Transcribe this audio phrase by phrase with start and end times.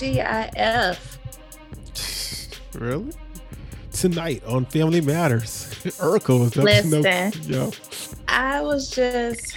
[0.00, 0.98] TGIF.
[2.74, 3.10] Really?
[3.92, 7.50] Tonight on Family Matters, Urkel is up Listen.
[7.50, 7.70] no, yo.
[8.28, 9.56] I was just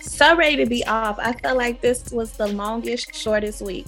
[0.00, 1.18] so ready to be off.
[1.18, 3.86] I felt like this was the longest, shortest week.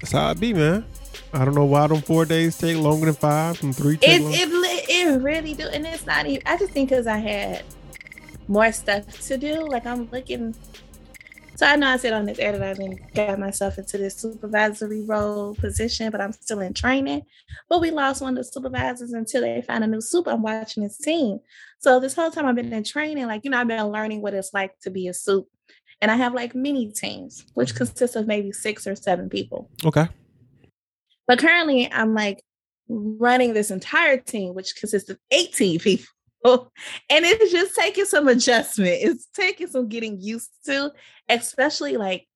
[0.00, 0.84] That's how it be, man.
[1.32, 4.32] I don't know why them four days take longer than five and three It long-
[4.34, 4.48] it
[4.88, 6.42] it really do, and it's not even.
[6.46, 7.62] I just think because I had
[8.48, 9.64] more stuff to do.
[9.68, 10.56] Like I'm looking.
[11.58, 12.60] So I know I said on this edit.
[12.60, 17.22] that I didn't got myself into this supervisory role position, but I'm still in training.
[17.68, 20.30] But we lost one of the supervisors until they find a new super.
[20.30, 21.40] I'm watching this team.
[21.80, 24.34] So this whole time I've been in training, like you know, I've been learning what
[24.34, 25.48] it's like to be a soup.
[26.00, 29.68] And I have like mini teams, which consists of maybe six or seven people.
[29.84, 30.06] Okay.
[31.26, 32.40] But currently, I'm like
[32.88, 36.06] running this entire team, which consists of 18 people.
[37.10, 38.98] And it's just taking some adjustment.
[39.00, 40.92] It's taking some getting used to,
[41.28, 42.26] especially like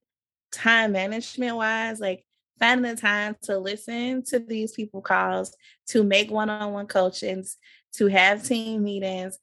[0.50, 2.24] time management wise, like
[2.58, 5.54] finding the time to listen to these people calls,
[5.88, 7.56] to make one on one coachings,
[7.94, 9.38] to have team meetings,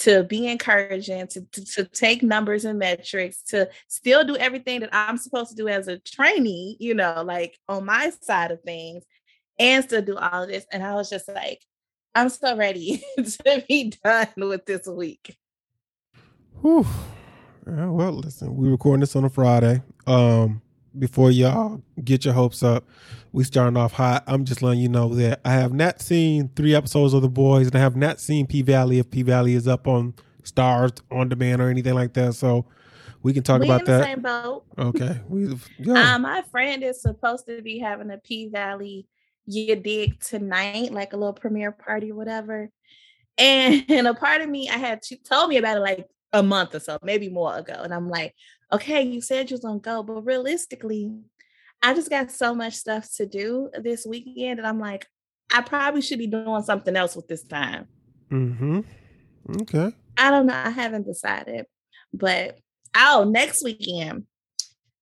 [0.00, 4.90] to be encouraging, to, to, to take numbers and metrics, to still do everything that
[4.92, 9.04] I'm supposed to do as a trainee, you know, like on my side of things,
[9.58, 10.66] and still do all of this.
[10.72, 11.60] And I was just like,
[12.14, 15.36] I'm so ready to be done with this week.
[16.60, 16.86] Whew.
[17.66, 19.82] Yeah, well, listen, we recording this on a Friday.
[20.06, 20.60] Um,
[20.96, 22.88] before y'all get your hopes up,
[23.32, 24.22] we starting off hot.
[24.26, 27.66] I'm just letting you know that I have not seen three episodes of The Boys,
[27.66, 31.28] and I have not seen P Valley if P Valley is up on Starz on
[31.28, 32.34] demand or anything like that.
[32.34, 32.66] So
[33.22, 34.04] we can talk we about in the that.
[34.04, 34.64] same boat.
[34.78, 35.20] Okay.
[35.28, 36.14] We yeah.
[36.14, 39.08] Um, my friend is supposed to be having a P Valley
[39.46, 42.70] you dig tonight, like a little premiere party, or whatever.
[43.38, 46.42] And, and a part of me, I had she told me about it like a
[46.42, 47.74] month or so, maybe more ago.
[47.74, 48.34] And I'm like,
[48.72, 51.12] okay, you said you was gonna go, but realistically,
[51.82, 55.06] I just got so much stuff to do this weekend, and I'm like,
[55.52, 57.86] I probably should be doing something else with this time.
[58.30, 58.80] mm-hmm.
[59.60, 59.92] Okay.
[60.16, 60.54] I don't know.
[60.54, 61.66] I haven't decided,
[62.12, 62.58] but
[62.96, 64.26] oh, next weekend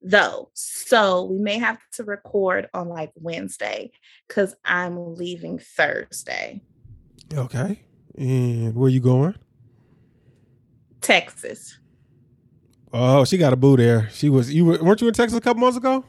[0.03, 0.51] though.
[0.55, 3.91] So we may have to record on like Wednesday
[4.29, 6.63] because I'm leaving Thursday,
[7.35, 7.81] Okay.
[8.17, 9.35] And where you going?
[11.01, 11.79] Texas.
[12.93, 14.11] Oh, she got a boo there.
[14.13, 16.05] She was you were, weren't you in Texas a couple months ago?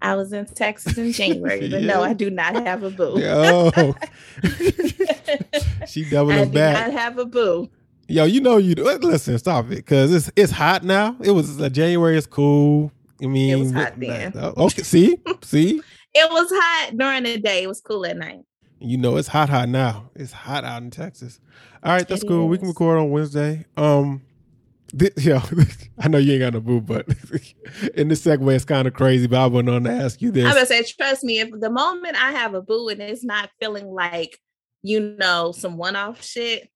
[0.00, 3.14] I was in Texas in January, but no, I do not have a boo.
[3.22, 3.70] Oh.
[5.86, 6.86] she doubling I us do back.
[6.88, 7.70] not have a boo.
[8.08, 8.84] Yo, you know you do.
[8.84, 11.16] Listen, stop it, because it's it's hot now.
[11.22, 12.92] It was uh, January It's cool.
[13.22, 14.42] I mean, it was hot th- then.
[14.42, 15.80] uh, Okay, see, see,
[16.14, 17.62] It was hot during the day.
[17.62, 18.40] It was cool at night.
[18.78, 20.10] you know it's hot, hot now.
[20.14, 21.40] It's hot out in Texas.
[21.82, 22.48] All right, that's It cool.
[22.48, 23.64] We can record on Wednesday.
[23.76, 24.22] Um,
[25.16, 25.40] yo,
[25.98, 27.06] I know you ain't got no boo, but
[27.94, 29.26] in this segue, it's kind of crazy.
[29.26, 30.44] But I went on to ask you this.
[30.44, 33.50] I'm gonna say, trust me, if the moment I have a boo and it's not
[33.60, 34.38] feeling like,
[34.82, 36.68] you know, some one-off shit,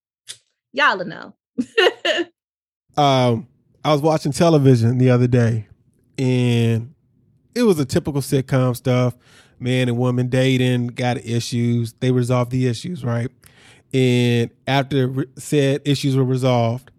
[0.73, 1.35] y'all know.
[2.97, 3.47] um,
[3.85, 5.67] I was watching television the other day,
[6.17, 6.95] and
[7.55, 9.15] it was a typical sitcom stuff.
[9.61, 11.93] Man and woman dating, got issues.
[11.95, 13.31] They resolve the issues, right?
[13.93, 16.91] And after said issues were resolved,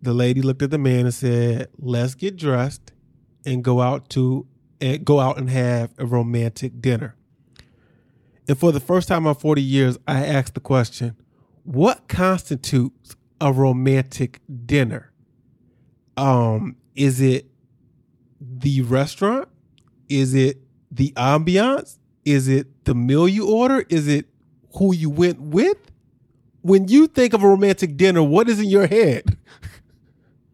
[0.00, 2.92] the lady looked at the man and said, "Let's get dressed
[3.44, 4.46] and go out to
[4.80, 7.16] and go out and have a romantic dinner."
[8.48, 11.16] And for the first time in 40 years, I asked the question,
[11.66, 15.12] what constitutes a romantic dinner?
[16.16, 17.46] Um, is it
[18.40, 19.48] the restaurant?
[20.08, 20.58] Is it
[20.90, 21.98] the ambiance?
[22.24, 23.84] Is it the meal you order?
[23.88, 24.26] Is it
[24.74, 25.76] who you went with?
[26.62, 29.36] When you think of a romantic dinner, what is in your head?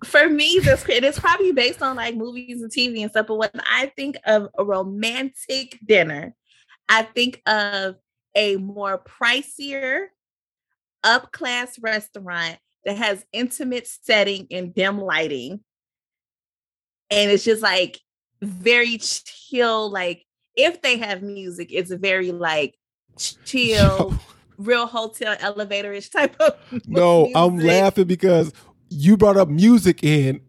[0.05, 3.27] For me, this it is probably based on like movies and TV and stuff.
[3.29, 6.35] But when I think of a romantic dinner,
[6.89, 7.97] I think of
[8.35, 10.07] a more pricier,
[11.05, 15.61] up class restaurant that has intimate setting and dim lighting.
[17.11, 18.01] And it's just like
[18.41, 19.91] very chill.
[19.91, 20.25] Like
[20.57, 22.75] if they have music, it's very like
[23.45, 24.19] chill,
[24.59, 26.57] real hotel elevator-ish type of
[26.87, 28.53] no, I'm laughing because
[28.89, 30.41] you brought up music and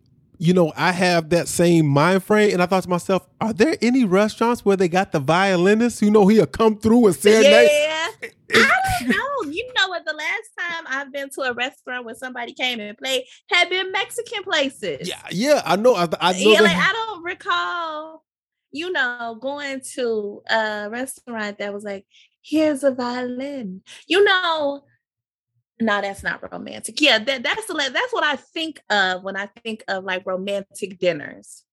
[0.44, 3.78] you know, I have that same mind frame, and I thought to myself, are there
[3.82, 6.02] any restaurants where they got the violinist?
[6.02, 7.70] You know, he'll come through and serenade.
[7.72, 8.08] Yeah.
[8.56, 9.52] I don't know.
[9.52, 10.04] You know what?
[10.04, 13.94] The last time I've been to a restaurant where somebody came and played had been
[13.94, 15.08] Mexican places.
[15.08, 15.96] Yeah, yeah, I know.
[15.96, 16.38] I, I know.
[16.40, 18.26] yeah, like I don't recall,
[18.72, 22.06] you know, going to a restaurant that was like,
[22.42, 23.82] here's a violin.
[24.08, 24.84] You know,
[25.80, 27.02] no, that's not romantic.
[27.02, 31.00] Yeah, that, that's the that's what I think of when I think of like romantic
[31.00, 31.64] dinners.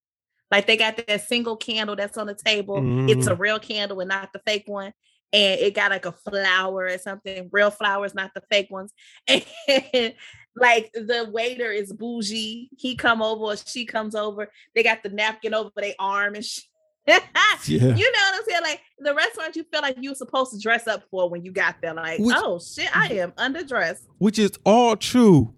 [0.51, 2.79] Like they got that single candle that's on the table.
[3.09, 3.33] It's Mm-hmm.
[3.33, 4.93] a real candle and not the fake one.
[5.33, 8.93] And it got like a flower or something, real flowers, not the fake ones.
[9.69, 10.15] And
[10.57, 12.69] like the waiter is bougie.
[12.77, 14.51] He come over or she comes over.
[14.75, 16.65] They got the napkin over their arm and shit.
[17.67, 17.95] Yeah.
[17.95, 18.63] You know what I'm saying?
[18.63, 21.53] Like the restaurant you feel like you were supposed to dress up for when you
[21.53, 21.93] got there.
[21.95, 24.03] Like, Which- oh shit, I am underdressed.
[24.19, 25.53] which is all true.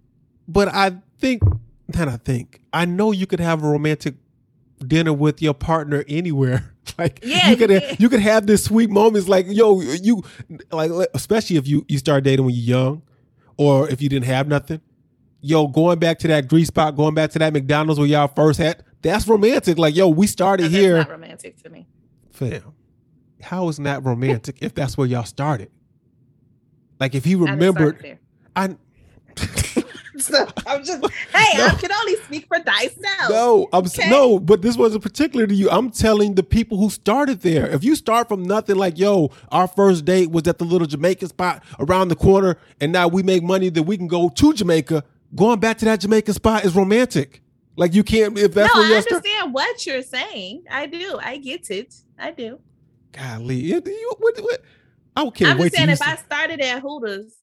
[0.49, 1.43] But I think,
[1.95, 4.15] not I think, I know you could have a romantic
[4.87, 6.69] dinner with your partner anywhere.
[6.99, 10.21] Like Yeah, you could you have, you could have this sweet moments like yo you
[10.73, 13.03] like especially if you you start dating when you're young
[13.57, 14.81] or if you didn't have nothing.
[15.41, 18.59] Yo, going back to that grease spot, going back to that McDonald's where y'all first
[18.59, 19.79] had, that's romantic.
[19.79, 20.97] Like, yo, we started No, that's here.
[20.99, 21.87] not romantic to me.
[22.31, 22.73] Fam,
[23.43, 25.71] how is that romantic if that's where y'all started?
[27.01, 28.19] Like if he I remembered.
[28.57, 28.77] I
[30.19, 31.03] So I'm just
[31.35, 31.67] hey, No.
[31.67, 33.31] I can only speak for thyself.
[33.31, 34.11] No, I'm Okay.
[34.11, 35.71] no, but this wasn't particular to you.
[35.71, 37.67] I'm telling the people who started there.
[37.69, 41.29] If you start from nothing, like yo, our first date was at the little Jamaican
[41.29, 45.03] spot around the corner, and now we make money that we can go to Jamaica.
[45.35, 47.42] Going back to that Jamaican spot is romantic.
[47.77, 49.17] Like you can't if no, that's where I you're start.
[49.25, 50.65] understand what you're saying.
[50.71, 51.19] I do.
[51.23, 51.95] I get it.
[52.19, 52.59] I do.
[53.13, 54.61] Golly, it- you, what, what,
[55.17, 57.35] I can't I'm wait just saying if I started at Hooters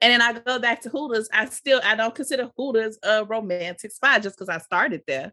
[0.00, 3.90] and then I go back to Hooters, I still I don't consider Hooters a romantic
[3.92, 5.32] spot just because I started there.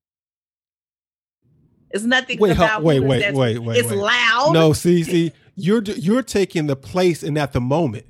[1.90, 3.98] It's nothing Wait, ho- about wait, wait, wait, wait, It's wait.
[3.98, 4.52] loud.
[4.54, 8.06] No, see, see, you're you're taking the place and at the moment,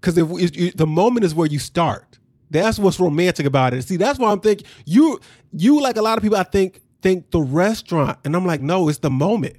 [0.00, 2.18] because if, if you, the moment is where you start,
[2.50, 3.82] that's what's romantic about it.
[3.82, 5.20] See, that's why I'm thinking you
[5.52, 6.38] you like a lot of people.
[6.38, 9.56] I think think the restaurant, and I'm like, no, it's the moment.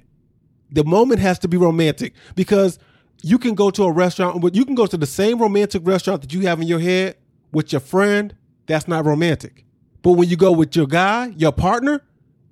[0.70, 2.78] The moment has to be romantic because
[3.22, 6.20] you can go to a restaurant, but you can go to the same romantic restaurant
[6.22, 7.16] that you have in your head
[7.52, 8.34] with your friend.
[8.66, 9.64] That's not romantic.
[10.02, 12.02] But when you go with your guy, your partner,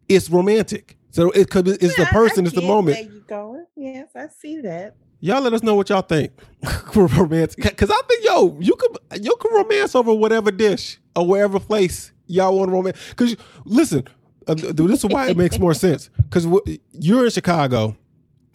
[0.08, 0.96] it's romantic.
[1.10, 2.96] So it could it's the Yeah, I- person, it's the moment.
[2.98, 3.66] Where you going?
[3.76, 4.96] Yes, I see that.
[5.20, 6.32] Y'all let us know what y'all think
[6.92, 7.62] for romantic.
[7.62, 12.12] Because I think yo, you could you can romance over whatever dish or wherever place
[12.26, 12.98] y'all want to romance.
[13.10, 14.06] Because listen,
[14.46, 16.10] uh, this is why it makes more sense.
[16.16, 16.46] Because
[16.92, 17.96] you're in Chicago,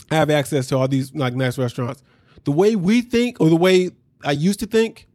[0.10, 2.02] I have access to all these like nice restaurants.
[2.46, 3.92] The way we think, or the way
[4.24, 5.08] I used to think,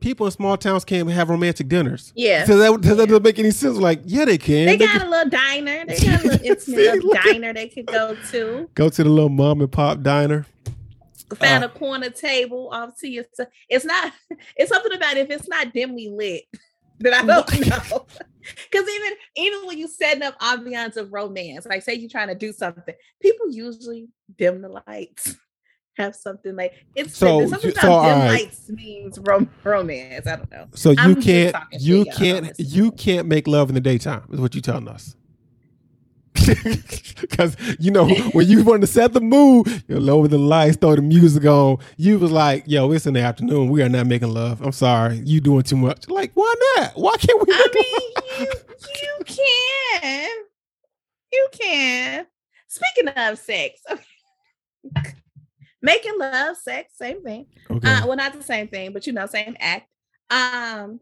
[0.00, 2.12] people in small towns can't have romantic dinners.
[2.16, 2.44] Yeah.
[2.44, 3.76] So that, that doesn't make any sense.
[3.76, 4.66] Like, yeah, they can.
[4.66, 5.84] They They got can a little diner.
[5.86, 8.68] They got a little intimate See, little diner they could go to.
[8.74, 10.46] go to the little mom and pop diner.
[11.36, 13.48] Find Uh, a corner table off to yourself.
[13.68, 14.12] It's not.
[14.56, 16.44] It's something about if it's not dimly lit
[17.00, 18.06] that I don't know.
[18.70, 22.34] Because even even when you setting up ambiance of romance, like say you're trying to
[22.34, 25.36] do something, people usually dim the lights.
[25.98, 28.28] Have something like it's So, something about so, dim right.
[28.28, 30.26] lights means rom- romance.
[30.26, 30.66] I don't know.
[30.74, 34.54] So you I'm can't you can't you can't make love in the daytime is what
[34.54, 35.14] you're telling us.
[37.20, 40.96] Because you know when you want to set the mood, you lower the lights, throw
[40.96, 41.78] the music on.
[41.96, 43.68] You was like, "Yo, it's in the afternoon.
[43.68, 44.62] We are not making love.
[44.62, 46.92] I'm sorry, you doing too much." Like, why not?
[46.94, 47.52] Why can't we?
[47.52, 48.52] I make mean, you
[49.02, 49.24] you
[50.00, 50.28] can,
[51.32, 52.26] you can.
[52.68, 53.82] Speaking of sex,
[55.82, 57.46] making love, sex, same thing.
[57.70, 57.88] okay.
[57.88, 59.88] Uh, well, not the same thing, but you know, same act.
[60.30, 61.00] Um,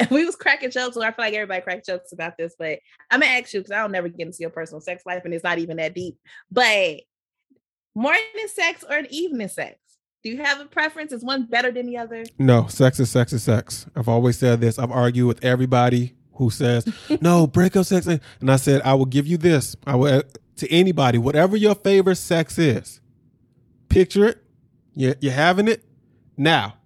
[0.10, 0.96] we was cracking jokes.
[0.96, 2.78] Well, I feel like everybody cracked jokes about this, but
[3.10, 5.32] I'm gonna ask you because I don't never get into your personal sex life, and
[5.32, 6.18] it's not even that deep.
[6.50, 7.00] But
[7.94, 9.78] morning sex or an evening sex?
[10.22, 11.12] Do you have a preference?
[11.12, 12.24] Is one better than the other?
[12.38, 13.86] No, sex is sex is sex.
[13.94, 14.78] I've always said this.
[14.78, 16.86] I've argued with everybody who says,
[17.20, 18.06] no, breakup sex.
[18.06, 18.20] And
[18.50, 19.76] I said, I will give you this.
[19.86, 20.22] I will, uh,
[20.56, 23.00] to anybody, whatever your favorite sex is,
[23.88, 24.42] picture it.
[24.94, 25.84] You're, you're having it.
[26.36, 26.76] Now,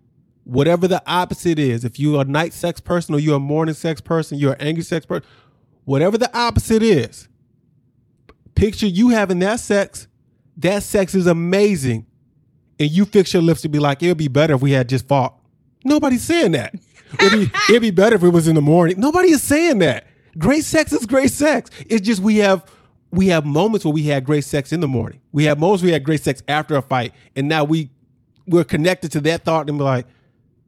[0.48, 4.00] whatever the opposite is, if you're a night sex person or you're a morning sex
[4.00, 5.28] person, you're an angry sex person,
[5.84, 7.28] whatever the opposite is,
[8.54, 10.08] picture you having that sex.
[10.56, 12.06] That sex is amazing
[12.80, 14.88] and you fix your lips to be like, it would be better if we had
[14.88, 15.38] just fought.
[15.84, 16.74] Nobody's saying that.
[17.20, 18.98] It'd be, it'd be better if it was in the morning.
[18.98, 20.06] Nobody is saying that.
[20.38, 21.70] Great sex is great sex.
[21.86, 22.64] It's just we have
[23.10, 25.20] we have moments where we had great sex in the morning.
[25.32, 27.90] We have moments where we had great sex after a fight, and now we
[28.46, 30.06] we're connected to that thought and be like,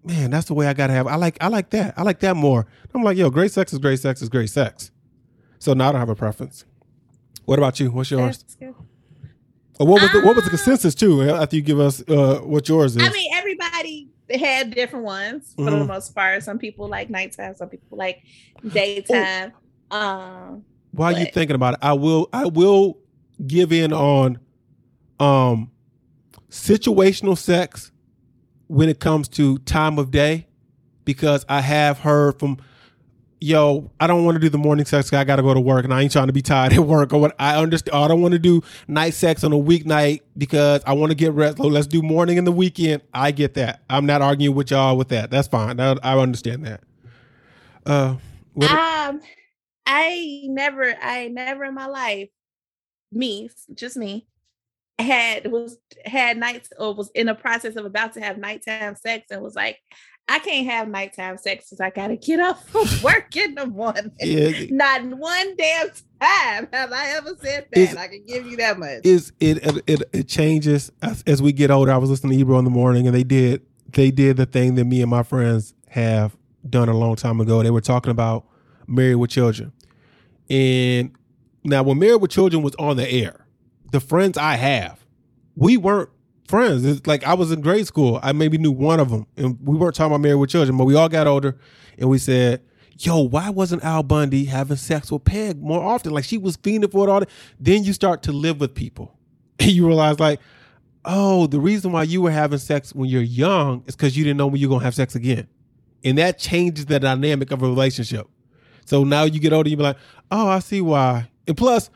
[0.05, 1.07] man, that's the way I gotta have.
[1.07, 1.95] I like I like that.
[1.97, 2.67] I like that more.
[2.95, 4.91] I'm like, yo, great sex is great sex is great sex.
[5.59, 6.65] So now I don't have a preference.
[7.45, 7.91] What about you?
[7.91, 8.45] What's yours?
[9.79, 11.23] Or what was the, what was the Um, consensus too?
[11.23, 13.03] After you give us uh, what yours is.
[13.03, 15.87] I mean, everybody had different ones for the Mhm.
[15.87, 16.43] most part.
[16.43, 18.23] Some people like nighttime, some people like
[18.73, 19.53] daytime.
[19.91, 22.99] Um, While you thinking about it, I will I will
[23.47, 24.39] give in on
[25.19, 25.71] um
[26.51, 27.90] situational sex
[28.71, 30.47] when it comes to time of day
[31.05, 32.59] because I have heard from
[33.41, 35.13] yo, I don't want to do the morning sex.
[35.13, 37.13] I got to go to work, and I ain't trying to be tired at work.
[37.13, 37.35] Or what?
[37.39, 37.97] I understand.
[37.97, 41.33] I don't want to do night sex on a weeknight because I want to get
[41.33, 41.59] rest.
[41.59, 43.03] Let's do morning in the weekend.
[43.13, 43.83] I get that.
[43.91, 45.31] I'm not arguing with y'all with that.
[45.31, 45.81] That's fine.
[45.81, 46.83] I, I understand that.
[47.85, 48.17] Uh,
[48.69, 49.21] um,
[49.87, 52.29] I never, I never in my life,
[53.11, 54.29] me, just me,
[55.01, 59.27] had was had nights or was in the process of about to have nighttime sex
[59.31, 59.79] and was like,
[60.29, 64.13] I can't have nighttime sex because I gotta get up from work in the morning.
[64.21, 64.67] Yeah.
[64.71, 65.89] Not one damn
[66.21, 67.99] time have I ever said that.
[67.99, 69.01] I can give you that much.
[69.05, 71.93] Is it it it changes as, as we get older.
[71.93, 74.77] I was listening to Ebro in the morning, and they did they did the thing
[74.77, 76.37] that me and my friends have
[76.69, 77.63] done a long time ago.
[77.63, 78.47] They were talking about
[78.87, 79.73] Married with Children,
[80.49, 81.11] and
[81.65, 83.47] now when Married with Children was on the air,
[83.91, 85.05] the friends I have,
[85.57, 86.11] we weren't
[86.49, 86.85] friends.
[86.85, 88.21] It's like I was in grade school.
[88.23, 90.85] I maybe knew one of them, and we weren't talking about married with children, but
[90.85, 91.57] we all got older,
[91.99, 92.63] and we said,
[92.99, 96.13] "Yo, why wasn't Al Bundy having sex with Peg more often?
[96.13, 97.23] Like she was fiending for it all."
[97.59, 99.17] Then you start to live with people,
[99.59, 100.41] and you realize like,
[101.05, 104.37] oh, the reason why you were having sex when you're young is because you didn't
[104.37, 105.47] know when you're gonna have sex again,
[106.05, 108.27] and that changes the dynamic of a relationship.
[108.85, 109.99] So now you get older, you be like,
[110.31, 111.29] oh, I see why.
[111.47, 111.91] And plus,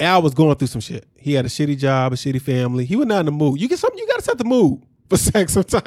[0.00, 1.06] Al was going through some shit.
[1.18, 2.84] He had a shitty job, a shitty family.
[2.84, 3.60] He was not in the mood.
[3.60, 3.98] You get something.
[3.98, 5.84] You got to set the mood for sex sometimes.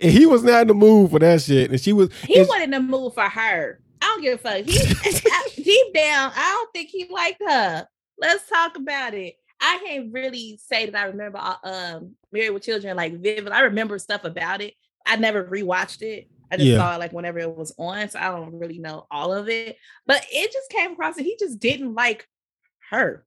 [0.00, 1.70] And he was not in the mood for that shit.
[1.70, 2.10] And she was.
[2.22, 3.80] He wasn't in the mood for her.
[4.00, 4.64] I don't give a fuck.
[4.66, 7.88] He deep down, I don't think he liked her.
[8.18, 9.34] Let's talk about it.
[9.60, 13.52] I can't really say that I remember uh, um Married with Children like vivid.
[13.52, 14.74] I remember stuff about it.
[15.06, 16.28] I never rewatched it.
[16.50, 16.76] I just yeah.
[16.76, 19.76] saw it like whenever it was on, so I don't really know all of it.
[20.06, 22.28] But it just came across that he just didn't like
[22.90, 23.24] her.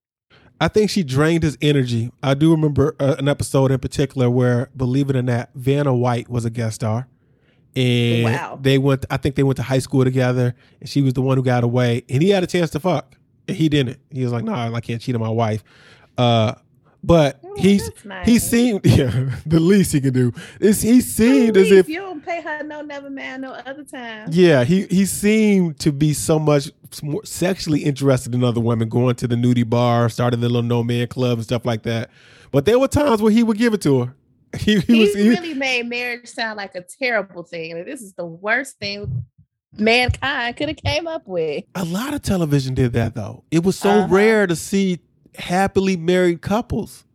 [0.60, 2.12] I think she drained his energy.
[2.22, 6.30] I do remember uh, an episode in particular where, believe it or not, Vanna White
[6.30, 7.08] was a guest star,
[7.76, 8.60] and wow.
[8.62, 9.06] they went.
[9.10, 11.64] I think they went to high school together, and she was the one who got
[11.64, 13.16] away, and he had a chance to fuck,
[13.48, 14.00] and he didn't.
[14.12, 15.64] He was like, "No, nah, I can't cheat on my wife."
[16.18, 16.56] Uh,
[17.04, 18.26] but oh, he's nice.
[18.26, 22.26] he seemed yeah the least he could do is he seemed as if you don't
[22.26, 24.30] pay her no never man no other time.
[24.32, 26.72] Yeah, he he seemed to be so much
[27.04, 30.84] more sexually interested in other women, going to the nudie bar, starting the little no
[30.84, 32.10] man club and stuff like that.
[32.52, 34.16] But there were times where he would give it to her.
[34.58, 37.86] He, he, was, he really made marriage sound like a terrible thing.
[37.86, 39.24] this is the worst thing
[39.74, 41.66] mankind could have came up with.
[41.76, 43.44] A lot of television did that though.
[43.52, 44.08] It was so uh-huh.
[44.10, 44.98] rare to see
[45.36, 47.06] happily married couples.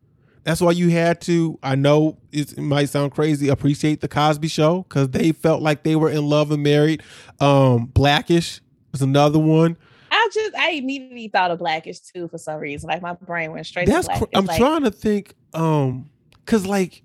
[0.44, 4.82] That's why you had to, I know it might sound crazy, appreciate the Cosby show
[4.82, 7.02] because they felt like they were in love and married.
[7.40, 8.60] Um, Blackish
[8.92, 9.78] was another one.
[10.10, 12.88] I just I immediately thought of Blackish too for some reason.
[12.88, 13.88] Like my brain went straight.
[13.88, 16.10] That's cr- I'm like, trying to think, um,
[16.44, 17.02] because like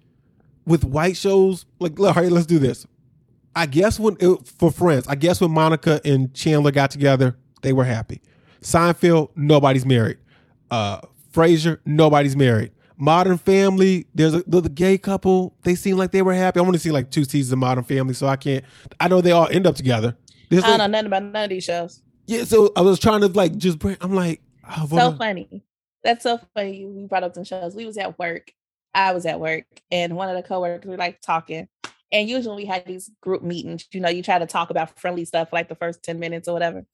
[0.65, 2.85] with white shows, like all right, let's do this.
[3.55, 7.73] I guess when it, for Friends, I guess when Monica and Chandler got together, they
[7.73, 8.21] were happy.
[8.61, 10.17] Seinfeld, nobody's married.
[10.71, 12.71] Uh, Frasier, nobody's married.
[12.97, 15.55] Modern Family, there's a the, the, gay couple.
[15.63, 16.59] They seem like they were happy.
[16.59, 18.65] I want to see like two seasons of Modern Family, so I can't.
[18.99, 20.17] I know they all end up together.
[20.49, 22.01] There's I don't like, know nothing about none of these shows.
[22.25, 23.95] Yeah, so I was trying to like just bring.
[24.01, 24.41] I'm like,
[24.77, 25.63] oh, so funny.
[26.03, 26.85] That's so funny.
[26.85, 27.73] We brought up some shows.
[27.73, 28.51] We was at work.
[28.93, 31.69] I was at work, and one of the coworkers we like talking.
[32.11, 33.87] And usually we had these group meetings.
[33.93, 36.49] You know, you try to talk about friendly stuff for like the first ten minutes
[36.49, 36.85] or whatever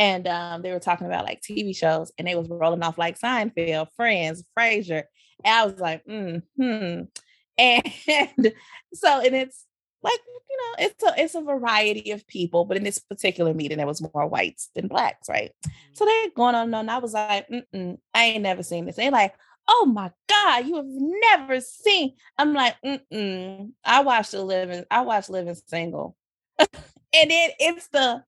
[0.00, 3.20] and um, they were talking about like TV shows, and they was rolling off like
[3.20, 5.02] Seinfeld, Friends, Frasier.
[5.44, 7.02] And I was like, mm, hmm.
[7.58, 8.54] And
[8.94, 9.66] so, and it's
[10.02, 13.76] like you know, it's a it's a variety of people, but in this particular meeting,
[13.76, 15.50] there was more whites than blacks, right?
[15.92, 16.88] So they're going on and on.
[16.88, 18.96] I was like, Mm-mm, I ain't never seen this.
[18.96, 19.34] They're like,
[19.68, 22.14] oh my god, you have never seen.
[22.38, 23.72] I'm like, Mm-mm.
[23.84, 24.84] I watched the living.
[24.90, 26.16] I watched Living Single,
[26.58, 26.70] and
[27.12, 28.24] then it's the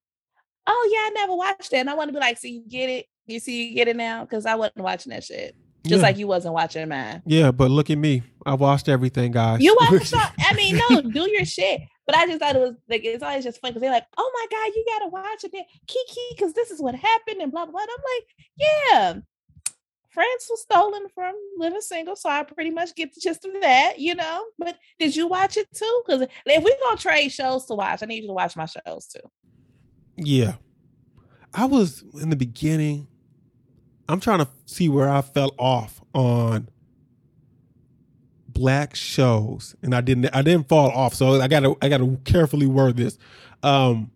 [0.67, 1.77] oh yeah, I never watched that.
[1.77, 3.05] And I want to be like, so you get it?
[3.25, 4.23] You see, you get it now?
[4.25, 5.55] Because I wasn't watching that shit.
[5.85, 6.07] Just yeah.
[6.07, 7.21] like you wasn't watching mine.
[7.25, 8.23] Yeah, but look at me.
[8.45, 9.61] I watched everything, guys.
[9.61, 11.81] You watched I mean, no, do your shit.
[12.05, 14.31] But I just thought it was like it's always just fun because they're like, oh
[14.33, 15.51] my God, you gotta watch it.
[15.87, 17.81] Kiki, because this is what happened, and blah blah blah.
[17.81, 18.27] I'm like,
[18.57, 19.13] yeah.
[20.09, 23.97] Friends was stolen from Living Single, so I pretty much get the gist of that,
[23.97, 24.45] you know.
[24.59, 26.03] But did you watch it too?
[26.05, 29.07] Because if we're gonna trade shows to watch, I need you to watch my shows
[29.07, 29.27] too.
[30.15, 30.55] Yeah.
[31.53, 33.07] I was in the beginning.
[34.09, 36.69] I'm trying to see where I fell off on
[38.47, 40.29] black shows, and I didn't.
[40.33, 41.77] I didn't fall off, so I got to.
[41.81, 43.17] I got to carefully word this.
[43.61, 44.11] Um,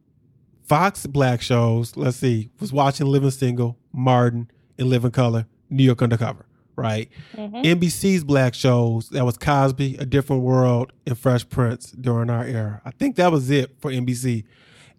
[0.64, 1.96] Fox black shows.
[1.96, 2.50] Let's see.
[2.60, 6.46] Was watching Living Single, Martin, and Living Color, New York Undercover.
[6.76, 7.10] Right.
[7.36, 7.56] Mm-hmm.
[7.56, 9.10] NBC's black shows.
[9.10, 12.82] That was Cosby, A Different World, and Fresh Prince during our era.
[12.86, 14.44] I think that was it for NBC.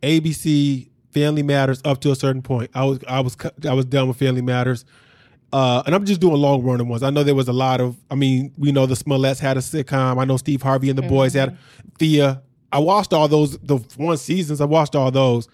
[0.03, 2.71] ABC Family Matters up to a certain point.
[2.75, 3.37] I was I was
[3.69, 4.85] I was done with Family Matters.
[5.51, 7.03] Uh, and I'm just doing long running ones.
[7.03, 7.97] I know there was a lot of.
[8.11, 10.21] I mean, we know the Smollets had a sitcom.
[10.21, 11.11] I know Steve Harvey and the mm-hmm.
[11.11, 11.89] boys had mm-hmm.
[11.99, 12.43] Thea.
[12.71, 14.61] I watched all those the one seasons.
[14.61, 15.49] I watched all those.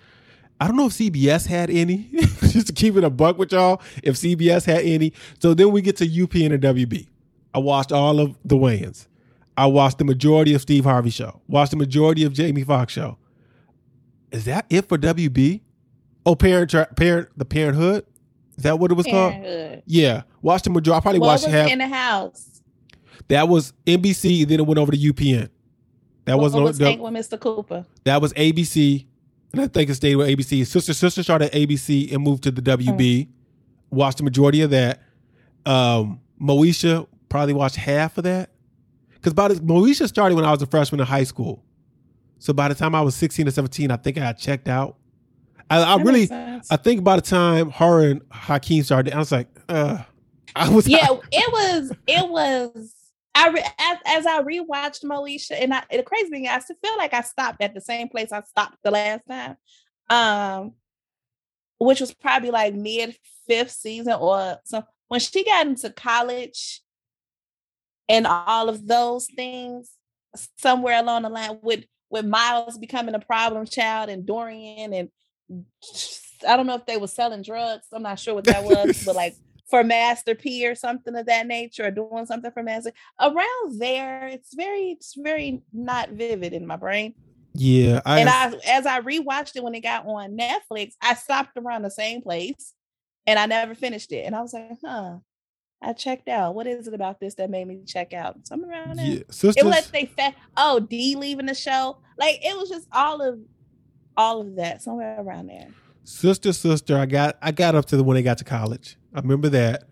[0.60, 2.08] I don't know if CBS had any.
[2.54, 5.12] just to keep it a buck with y'all, if CBS had any.
[5.38, 7.08] So then we get to UPN and WB.
[7.52, 9.06] I watched all of the Wayans.
[9.56, 11.40] I watched the majority of Steve Harvey show.
[11.46, 13.16] Watched the majority of Jamie Foxx show.
[14.34, 15.60] Is that it for WB?
[16.26, 18.04] Oh, parent, parent, the Parent 'Hood.
[18.56, 19.70] Is that what it was Parent 'Hood.
[19.70, 19.82] called?
[19.86, 20.22] Yeah.
[20.42, 20.98] Watched the majority.
[20.98, 22.62] I probably what watched was half in the house.
[23.28, 24.44] That was NBC.
[24.44, 25.50] Then it went over to UPN.
[26.24, 27.38] That what, wasn't was the, with Mr.
[27.38, 27.86] Cooper.
[28.04, 29.06] That was ABC,
[29.52, 30.66] and I think it stayed with ABC.
[30.66, 32.96] Sister Sister started ABC and moved to the WB.
[32.96, 33.28] Mm.
[33.90, 35.00] Watched the majority of that.
[35.64, 38.50] Um, Moesha probably watched half of that
[39.12, 41.62] because by the Moesha started when I was a freshman in high school.
[42.44, 44.98] So by the time I was 16 or 17, I think I had checked out.
[45.70, 49.48] I, I really, I think by the time her and Hakeem started, I was like,
[49.70, 50.02] uh,
[50.54, 50.86] I was.
[50.86, 52.94] Yeah, I, it was, it was.
[53.34, 56.94] I re, as, as I rewatched Moesha, and I, the crazy thing, I still feel
[56.98, 59.56] like I stopped at the same place I stopped the last time,
[60.10, 60.72] um,
[61.78, 63.16] which was probably like mid
[63.48, 64.84] fifth season or so.
[65.08, 66.82] When she got into college,
[68.06, 69.92] and all of those things,
[70.58, 75.09] somewhere along the line, with with Miles becoming a problem child and Dorian and
[76.49, 77.88] I don't know if they were selling drugs.
[77.92, 79.35] I'm not sure what that was, but like
[79.71, 84.28] for Master P or something of that nature, or doing something for Master around there,
[84.28, 87.14] it's very, it's very not vivid in my brain.
[87.52, 91.56] Yeah, I, and I as I rewatched it when it got on Netflix, I stopped
[91.56, 92.75] around the same place,
[93.26, 94.25] and I never finished it.
[94.25, 95.16] And I was like, huh.
[95.84, 96.54] I checked out.
[96.54, 98.46] What is it about this that made me check out?
[98.46, 99.06] Something around there.
[99.06, 99.56] Yeah, sisters.
[99.56, 100.34] It was they fat.
[100.56, 101.98] Oh, D leaving the show.
[102.18, 103.38] Like it was just all of
[104.16, 105.68] all of that somewhere around there.
[106.04, 108.97] Sister, sister, I got I got up to the when they got to college.
[109.14, 109.84] I remember that.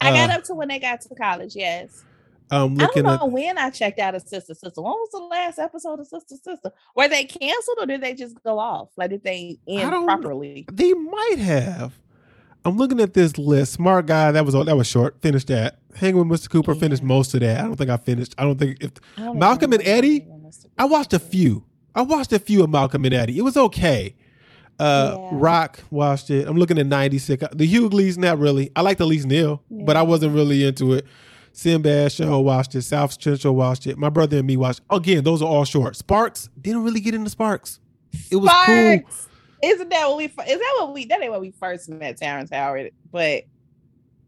[0.00, 1.56] I uh, got up to when they got to college.
[1.56, 2.04] Yes.
[2.50, 4.80] Um, looking I don't know at, when I checked out of Sister Sister.
[4.80, 6.72] When was the last episode of Sister Sister?
[6.94, 8.88] Were they canceled or did they just go off?
[8.96, 10.66] Like did they end properly?
[10.72, 11.98] They might have.
[12.64, 13.72] I'm looking at this list.
[13.74, 14.32] Smart guy.
[14.32, 14.64] That was all.
[14.64, 15.20] that was short.
[15.22, 15.78] Finished that.
[15.94, 16.50] Hanging with Mr.
[16.50, 16.72] Cooper.
[16.74, 16.80] Yeah.
[16.80, 17.58] Finished most of that.
[17.60, 18.34] I don't think I finished.
[18.38, 20.26] I don't think if don't Malcolm and Eddie.
[20.76, 21.64] I watched a few.
[21.94, 23.38] I watched a few of Malcolm and Eddie.
[23.38, 24.14] It was okay.
[24.78, 25.28] Uh, yeah.
[25.32, 26.46] Roc watched it.
[26.46, 27.44] I'm looking at 96.
[27.54, 28.70] The Hughleys, not really.
[28.76, 29.84] I like Elise Neal, yeah.
[29.84, 31.04] but I wasn't really into it.
[31.52, 32.82] Sinbad show watched it.
[32.82, 33.98] South Central watched it.
[33.98, 34.80] My brother and me watched.
[34.90, 35.96] Again, those are all short.
[35.96, 37.80] Sparks didn't really get into Sparks.
[38.30, 38.66] It was Sparks.
[38.68, 39.37] cool.
[39.62, 40.24] Isn't that what we?
[40.24, 41.04] Is that what we?
[41.06, 43.44] That ain't what we first met Terrence Howard, but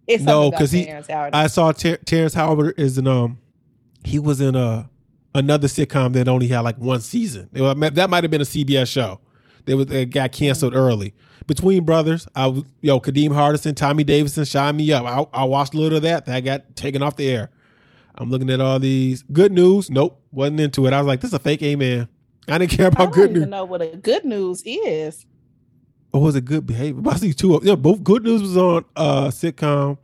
[0.07, 0.91] it's no because he.
[1.09, 3.39] I saw Ter- Terrence Howard is in um,
[4.05, 4.91] he was in a
[5.35, 7.49] another sitcom that only had like one season.
[7.53, 9.21] that might have been a CBS show.
[9.67, 11.15] They was it got canceled early.
[11.47, 15.05] Between brothers, I was yo Kadeem Hardison, Tommy Davidson, shine me up.
[15.05, 16.27] I, I watched a little of that.
[16.27, 17.51] That got taken off the air.
[18.17, 19.91] I'm looking at all these good news.
[19.91, 20.93] Nope, wasn't into it.
[20.93, 22.09] I was like, this is a fake amen.
[22.49, 23.47] I didn't care about good news.
[23.47, 25.27] Know what a good news is?
[26.13, 27.03] Or was it good behavior?
[27.09, 27.55] I see two.
[27.55, 29.99] Of, yeah, both good news was on uh sitcom.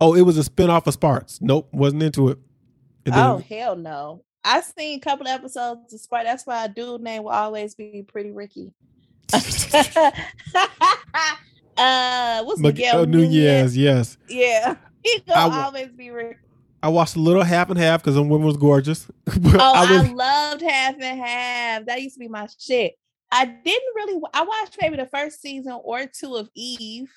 [0.00, 1.40] Oh, it was a spinoff of Sparks.
[1.40, 2.38] Nope, wasn't into it.
[3.12, 4.22] oh hell no!
[4.44, 6.26] I seen a couple episodes of Sparks.
[6.26, 8.72] That's why a dude name will always be Pretty Ricky.
[9.32, 9.40] uh,
[12.42, 13.30] what's Miguel, Miguel Nunez?
[13.30, 13.76] Nunez?
[13.76, 14.18] Yes.
[14.28, 16.38] Yeah, he will always be Ricky.
[16.82, 19.06] I watched a little half and half because the woman was gorgeous.
[19.28, 21.86] oh, I, was, I, loved half and half.
[21.86, 22.94] That used to be my shit.
[23.30, 24.20] I didn't really.
[24.34, 27.10] I watched maybe the first season or two of Eve.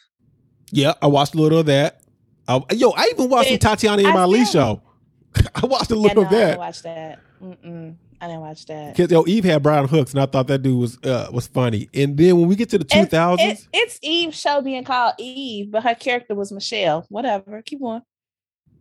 [0.71, 2.02] Yeah, I watched a little of that.
[2.47, 4.82] I, yo, I even watched it, some Tatiana and Miley show.
[5.56, 6.43] I watched a little yeah, no, of that.
[6.43, 7.19] I didn't watch that.
[7.41, 7.95] Mm-mm.
[8.21, 8.95] I didn't watch that.
[8.95, 11.89] Because yo, Eve had Brian Hooks, and I thought that dude was uh, was funny.
[11.93, 15.15] And then when we get to the two thousands, it's, it's Eve show being called
[15.17, 17.06] Eve, but her character was Michelle.
[17.10, 17.62] Whatever.
[17.62, 18.02] Keep on.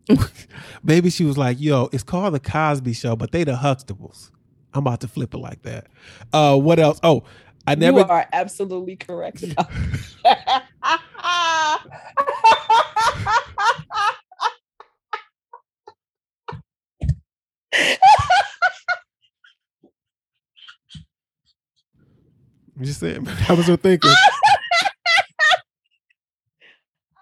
[0.82, 4.30] Maybe she was like, yo, it's called the Cosby Show, but they the Huxtables.
[4.74, 5.88] I'm about to flip it like that.
[6.32, 6.98] Uh, what else?
[7.02, 7.24] Oh,
[7.66, 8.00] I never.
[8.00, 9.44] You are absolutely correct.
[22.74, 24.10] I'm just saying, I was so thinking.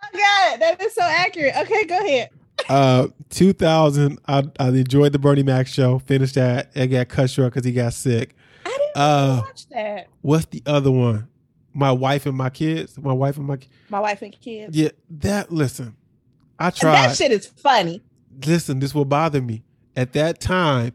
[0.02, 1.56] oh God, that is so accurate.
[1.56, 2.30] Okay, go ahead
[2.68, 5.98] uh, 2000, I, I enjoyed the Bernie Mac show.
[6.00, 6.70] Finished that.
[6.74, 8.34] I got cut short because he got sick.
[8.64, 10.08] I didn't uh, watch that.
[10.22, 11.28] What's the other one?
[11.72, 12.98] My wife and my kids.
[12.98, 14.76] My wife and my my wife and kids.
[14.76, 15.52] Yeah, that.
[15.52, 15.96] Listen,
[16.58, 17.08] I tried.
[17.10, 18.02] That shit is funny.
[18.44, 19.62] Listen, this will bother me.
[19.96, 20.92] At that time,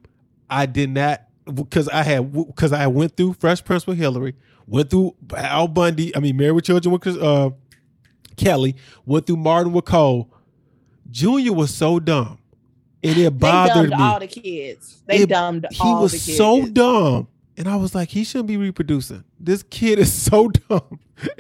[0.50, 4.36] I did not because I had because I went through Fresh Prince with Hilary,
[4.68, 6.16] went through Al Bundy.
[6.16, 7.52] I mean, Married with Children with uh,
[8.36, 8.76] Kelly,
[9.06, 10.32] went through Martin with Cole.
[11.16, 12.40] Junior was so dumb,
[13.02, 13.96] and it bothered me.
[13.96, 16.38] All the kids, they It- dumbed he was the kids.
[16.38, 17.30] so dumb.
[17.58, 19.24] And I was like, he shouldn't be reproducing.
[19.40, 21.00] This kid is so dumb.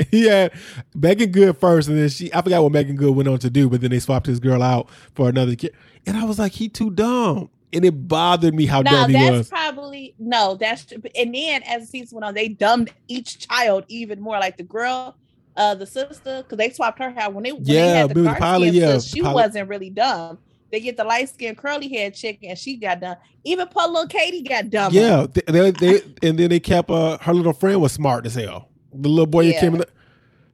[0.10, 0.54] he had
[0.96, 3.68] Meagan Good first, and then she I forgot what Meagan Good went on to do,
[3.70, 5.74] but then they swapped his girl out for another kid.
[6.06, 7.50] And I was like, he too dumb.
[7.74, 9.50] And it bothered me how No, dumb he that's was.
[9.50, 10.56] probably no.
[10.56, 14.40] That's and then as the season went on, they dumbed each child even more.
[14.40, 15.18] Like the girl,
[15.58, 18.24] uh, the sister, because they swapped her hair when they when they Yeah, had the
[18.24, 20.40] dark pilot, skin yeah, she pilot- wasn't really dumb.
[20.72, 23.18] They get the light skinned curly haired chick, and she got done.
[23.44, 24.92] Even poor little Kady got dumb.
[24.94, 28.36] Yeah, they, they, they- and then they kept uh, her little friend was smart as
[28.36, 28.70] hell.
[28.94, 29.60] The little boy Yeah.
[29.60, 29.84] came in.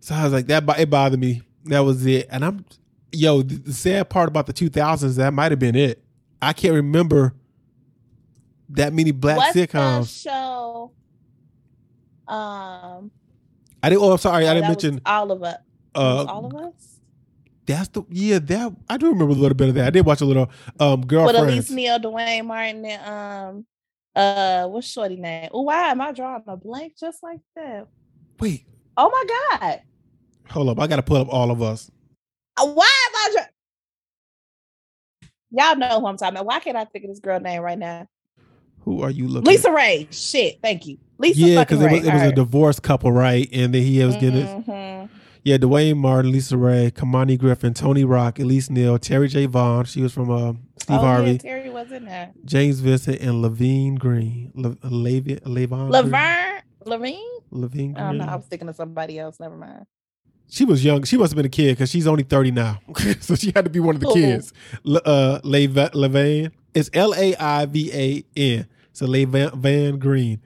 [0.02, 1.42] So I was like, that it bothered me.
[1.66, 2.28] That was it.
[2.30, 2.66] And I'm,
[3.12, 6.04] yo, the, the sad part about the 2000s, that might have been it.
[6.42, 7.36] I can't remember
[8.70, 10.22] that many black What's the sitcoms.
[10.24, 10.92] show?
[12.28, 13.12] Um,
[13.84, 14.02] I didn't.
[14.04, 15.02] Oh, I'm sorry, I oh, didn't mention.
[15.06, 15.58] all of us.
[15.94, 17.00] Uh, all of us.
[17.65, 18.39] that's the yeah.
[18.39, 19.88] That I do remember a little bit of that.
[19.88, 21.70] I did watch a little um With girlfriends.
[21.70, 23.06] Elise Neal, Duane Martin, and
[23.58, 23.65] um,
[24.15, 25.50] uh, what's Shorty name?
[25.54, 27.88] Oh, why am I drawing a blank just like that?
[28.39, 28.65] Wait,
[28.98, 29.82] Oh my god.
[30.50, 30.80] hold up.
[30.80, 31.89] I got to pull up all of us.
[32.58, 33.30] Uh, Why am I?
[33.34, 33.50] Dra-
[35.54, 36.46] Y'all know who I'm talking about.
[36.46, 38.08] Why can't I think of this girl name right now?
[38.82, 39.50] Who are you looking?
[39.50, 40.08] Lisa Ray.
[40.12, 40.60] Shit.
[40.62, 40.98] Thank you.
[41.21, 43.47] Lisa Yeah, because it was, it was a divorced couple, right?
[43.53, 44.67] And then he was getting it.
[44.67, 45.10] Mhm.
[45.43, 49.47] Yeah, Duane Martin, Lisa Ray, Khamani Griffin, Tony Rock, Elise Neal, Terri J.
[49.47, 49.86] Vaughn.
[49.86, 52.31] She was from uh, Steve Oh, Harvey, Yeah, Terry was in there.
[52.45, 54.51] James Vincent, and Levine Green.
[54.53, 55.89] Le- Levon Green?
[55.89, 56.62] Laverne.
[56.86, 57.27] Levine?
[57.49, 59.39] Levine Oh no, I was thinking of somebody else.
[59.39, 59.86] Never mind.
[60.49, 61.03] She was young.
[61.03, 62.79] She must have been a kid because she's only 30 now.
[63.21, 64.53] so she had to be one of the kids.
[64.84, 65.39] Le- uh.
[66.73, 68.67] It's L A I V A N.
[68.93, 70.41] So Levan Van Green.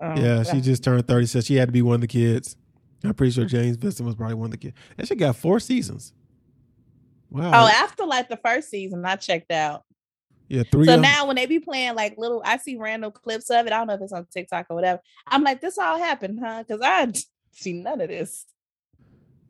[0.00, 2.56] Oh, yeah, she just turned 30, so she had to be one of the kids.
[3.04, 4.74] I'm pretty sure James Vincent was probably one of the kids.
[4.98, 6.12] And she got four seasons.
[7.30, 7.50] Wow.
[7.54, 9.84] Oh, after like the first season, I checked out.
[10.48, 10.84] yeah, three.
[10.84, 13.72] So now when they be playing like little, I see random clips of it.
[13.72, 15.00] I don't know if it's on TikTok or whatever.
[15.26, 16.64] I'm like, this all happened, huh?
[16.66, 17.10] Because I
[17.52, 18.46] see none of this.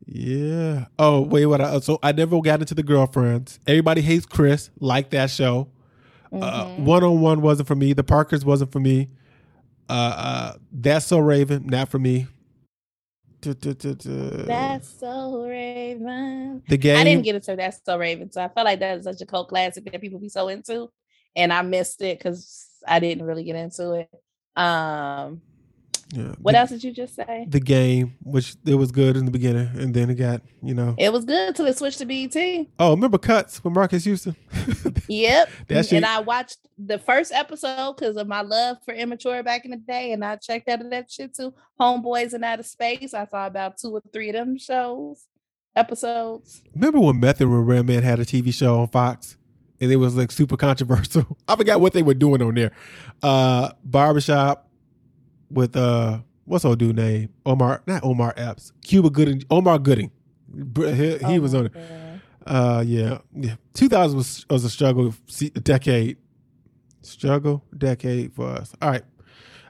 [0.07, 0.87] Yeah.
[0.99, 1.61] Oh wait, what?
[1.61, 3.59] I, uh, so I never got into the girlfriends.
[3.67, 4.71] Everybody hates Chris.
[4.79, 5.69] Like that show.
[6.33, 6.67] Uh.
[6.77, 7.93] One on one wasn't for me.
[7.93, 9.09] The Parkers wasn't for me.
[9.91, 12.29] Uh, uh, that's so Raven, not for me.
[13.41, 14.45] Du- du- du- du.
[14.45, 16.63] That's so Raven.
[16.69, 16.97] the game.
[16.99, 19.27] I didn't get into That's So Raven, so I felt like that is such a
[19.27, 20.91] cult classic that people be so into,
[21.35, 24.11] and I missed it because I didn't really get into it.
[24.61, 25.41] Um,
[26.13, 27.47] yeah, what the, else did you just say?
[27.49, 30.95] The game, which it was good in the beginning, and then it got you know.
[30.99, 32.67] It was good till it switched to BET.
[32.79, 34.37] Oh, remember Cuts with Marques Houston?
[35.09, 35.51] Yep.
[35.67, 39.73] That and I watched the first episode because of my love for immature back in
[39.73, 41.53] the day, and I checked out of that shit too.
[41.81, 43.13] Homeboys in Outer Space.
[43.13, 45.27] I saw about two or three of them shows,
[45.75, 46.63] episodes.
[46.75, 49.37] remember when Method and Redman had a TV show on Fox?
[49.81, 51.37] And it was like super controversial.
[51.49, 52.71] I forgot what they were doing on there.
[53.23, 54.70] Uh Barbershop
[55.51, 57.31] with uh what's old dude name?
[57.45, 58.73] Omar not Omar Epps.
[58.83, 60.11] Cuba Gooding Omar Gooding.
[60.55, 61.73] He, he Oh was on it.
[62.47, 63.19] Uh yeah.
[63.35, 63.57] Yeah.
[63.75, 66.17] Two thousand was was a struggle se- decade.
[67.03, 68.73] Struggle decade for us.
[68.81, 69.05] All right.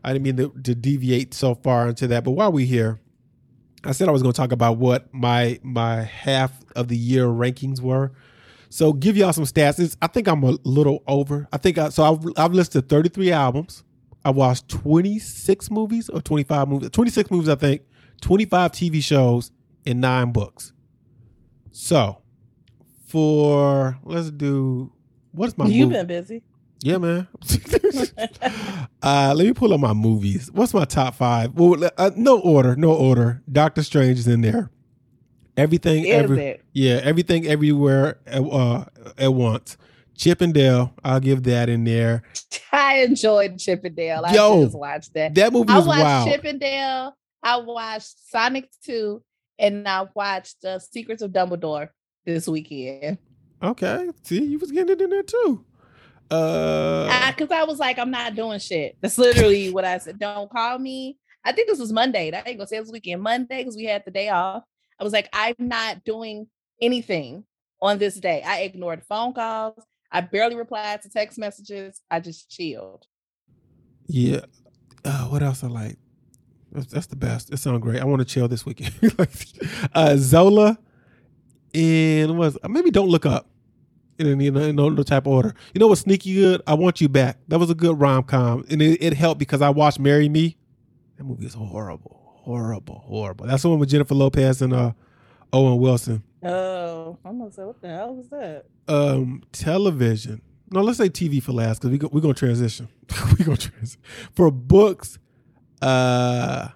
[0.02, 3.00] I didn't mean to, to deviate so far into that, but while we here,
[3.84, 7.26] I said I was going to talk about what my my half of the year
[7.26, 8.12] rankings were.
[8.68, 9.80] So give y'all some stats.
[9.80, 11.48] It's, I think I'm a little over.
[11.52, 12.04] I think I, so.
[12.04, 13.82] I've I've listed 33 albums.
[14.24, 16.90] I watched 26 movies or 25 movies.
[16.90, 17.82] 26 movies, I think.
[18.20, 19.50] 25 TV shows
[19.86, 20.72] and nine books.
[21.72, 22.18] So
[23.06, 24.92] for let's do
[25.32, 26.42] what's my You've been busy.
[26.82, 27.28] Yeah, man.
[29.02, 30.50] uh, let me pull up my movies.
[30.52, 31.52] What's my top five?
[31.54, 33.42] Well, uh, no order, no order.
[33.50, 34.70] Doctor Strange is in there.
[35.56, 38.84] Everything, every yeah, everything, everywhere at, uh,
[39.18, 39.76] at once.
[40.20, 42.22] Chip and Dale, I'll give that in there.
[42.72, 44.22] I enjoyed Chippendale.
[44.26, 45.34] I Yo, just watched that.
[45.34, 46.28] That movie I was watched wild.
[46.28, 47.16] Chippendale.
[47.42, 49.22] I watched Sonic 2,
[49.58, 51.88] and I watched uh, Secrets of Dumbledore
[52.26, 53.16] this weekend.
[53.62, 55.64] okay, see, you was getting it in there too.
[56.30, 58.98] Uh, Because I, was like, I'm not doing shit.
[59.00, 60.18] That's literally what I said.
[60.18, 61.16] Don't call me.
[61.46, 62.30] I think this was Monday.
[62.30, 63.22] I ain't gonna say it was weekend.
[63.22, 64.64] Monday because we had the day off.
[64.98, 66.46] I was like, I'm not doing
[66.82, 67.44] anything
[67.80, 68.42] on this day.
[68.42, 69.82] I ignored phone calls.
[70.12, 72.00] I barely replied to text messages.
[72.10, 73.06] I just chilled.
[74.06, 74.40] yeah.
[75.04, 75.96] Uh, what else I like?
[76.72, 77.52] That's, the best.
[77.52, 78.00] It sounds great.
[78.00, 78.92] I want to chill this weekend.
[79.94, 80.78] Uh, Zola
[81.74, 83.48] and was maybe don't look up.
[84.18, 85.54] in, in, in no type of order.
[85.74, 85.98] You know what?
[85.98, 86.62] Sneaky good.
[86.66, 87.38] I want you back.
[87.48, 90.56] That was a good rom com, and it, it helped because I watched Marry Me.
[91.16, 93.46] That movie is horrible, horrible, horrible.
[93.46, 94.92] That's the one with Jennifer Lopez and uh,
[95.52, 96.22] Owen Wilson.
[96.42, 98.64] Oh, I'm gonna say, what the hell was that?
[98.88, 100.40] Um, television.
[100.70, 102.88] No, let's say TV for last because we go, we're gonna transition.
[103.38, 104.00] we're gonna transition
[104.34, 105.18] for books.
[105.82, 106.68] Uh,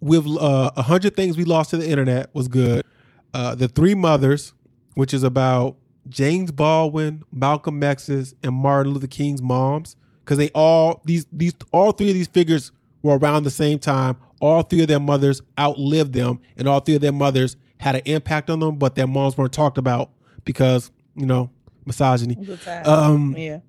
[0.00, 2.84] with uh, a hundred things we lost to the internet was good.
[3.32, 4.54] Uh, the Three Mothers,
[4.94, 5.76] which is about
[6.08, 11.92] James Baldwin, Malcolm X's, and Martin Luther King's moms, because they all these these all
[11.92, 14.16] three of these figures were around the same time.
[14.40, 18.02] All three of their mothers outlived them, and all three of their mothers had an
[18.04, 20.10] impact on them, but their moms weren't talked about
[20.44, 21.50] because you know
[21.86, 22.36] misogyny.
[22.84, 23.60] Um, yeah.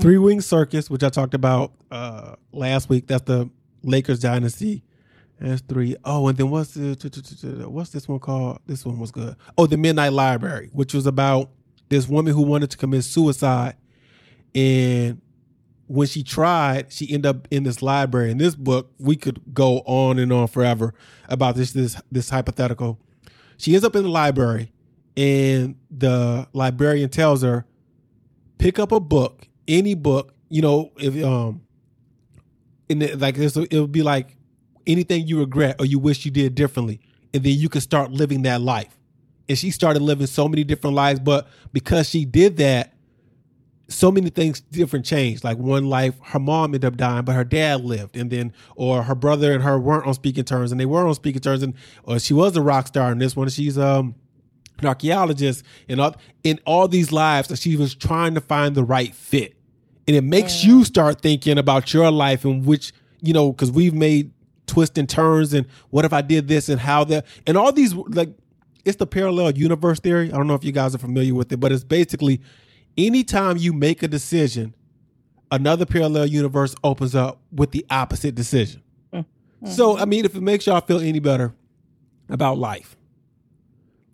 [0.00, 3.06] Three Ring Circus, which I talked about uh, last week.
[3.06, 3.48] That's the
[3.82, 4.84] Lakers dynasty.
[5.40, 5.96] That's three.
[6.04, 8.58] Oh, and then what's the what's this one called?
[8.66, 9.36] This one was good.
[9.56, 11.50] Oh, the Midnight Library, which was about
[11.88, 13.76] this woman who wanted to commit suicide,
[14.52, 15.20] and
[15.86, 18.32] when she tried, she ended up in this library.
[18.32, 20.92] In this book, we could go on and on forever
[21.28, 22.98] about this this this hypothetical.
[23.58, 24.72] She ends up in the library,
[25.16, 27.66] and the librarian tells her,
[28.56, 30.32] "Pick up a book, any book.
[30.48, 31.60] You know, if um,
[32.88, 34.36] in the, like this, it would be like
[34.86, 37.00] anything you regret or you wish you did differently,
[37.34, 38.96] and then you can start living that life.
[39.48, 42.94] And she started living so many different lives, but because she did that,
[43.88, 45.44] so many things different changed.
[45.44, 49.02] Like one life, her mom ended up dying, but her dad lived, and then or
[49.02, 51.74] her brother and her weren't on speaking terms, and they were on speaking terms, and
[52.04, 53.48] or she was a rock star in this one.
[53.48, 54.14] She's um
[54.78, 58.84] an archaeologist, and all in all these lives that she was trying to find the
[58.84, 59.56] right fit,
[60.06, 60.70] and it makes yeah.
[60.70, 64.32] you start thinking about your life and which you know because we've made
[64.66, 67.94] twists and turns and what if I did this and how that and all these
[67.94, 68.28] like
[68.84, 70.32] it's the parallel universe theory.
[70.32, 72.40] I don't know if you guys are familiar with it, but it's basically
[72.98, 74.74] anytime you make a decision,
[75.50, 78.82] another parallel universe opens up with the opposite decision.
[79.12, 79.66] Mm-hmm.
[79.66, 81.54] So, I mean, if it makes y'all feel any better
[82.28, 82.96] about life,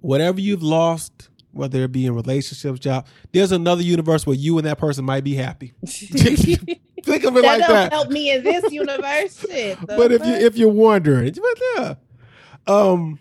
[0.01, 4.67] whatever you've lost, whether it be in relationships, job, there's another universe where you and
[4.67, 5.73] that person might be happy.
[5.87, 7.93] Think of it that like that.
[7.93, 9.45] Help me in this universe.
[9.87, 11.95] but if you if you're wondering, but yeah,
[12.67, 13.19] um,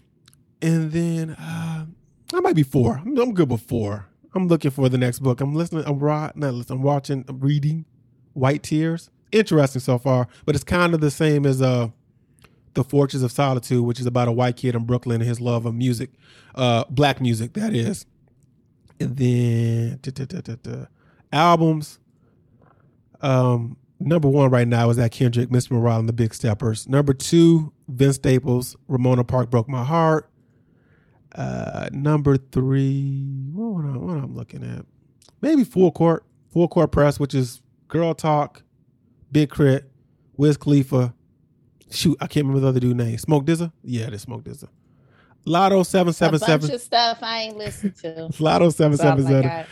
[0.62, 1.86] and then uh,
[2.34, 3.02] I might be four.
[3.06, 4.08] I'm, I'm, good with four.
[4.36, 5.42] I'm looking for the next book.
[5.42, 5.84] I'm listening.
[5.86, 6.80] I'm not listening.
[6.80, 7.26] I'm watching.
[7.28, 7.86] I'm reading.
[8.34, 9.10] White Tears.
[9.32, 11.88] Interesting so far, but it's kind of the same as uh,
[12.76, 15.66] the Fortress of Solitude, which is about a white kid in Brooklyn and his love
[15.66, 16.12] of music,
[16.54, 17.54] uh, black music.
[17.54, 18.06] That is,
[19.00, 20.86] and then da, da, da,
[21.32, 21.98] albums.
[23.22, 25.72] Um, number one right now is that Kendrick, Mr.
[25.72, 26.88] Morale, and the Big Steppers.
[26.88, 30.30] Number two, Vince Staples, Ramona Park broke my heart.
[31.36, 34.86] Uh, number three, what, am what I'm looking at?
[35.42, 38.64] Maybe Full Court, Full Court Press, which is Girl Talk,
[39.32, 39.86] Big K.R.I.T.,
[40.38, 41.14] Wiz Khalifa.
[41.90, 43.18] Shoot, I can't remember the other dude name.
[43.18, 43.72] Smoke DZA?
[43.84, 44.68] Yeah, is Smoke DZA.
[45.46, 46.56] Latto seven seven seven.
[46.56, 48.10] A bunch of stuff I ain't listened to.
[48.40, 49.66] Latto seven seven seven.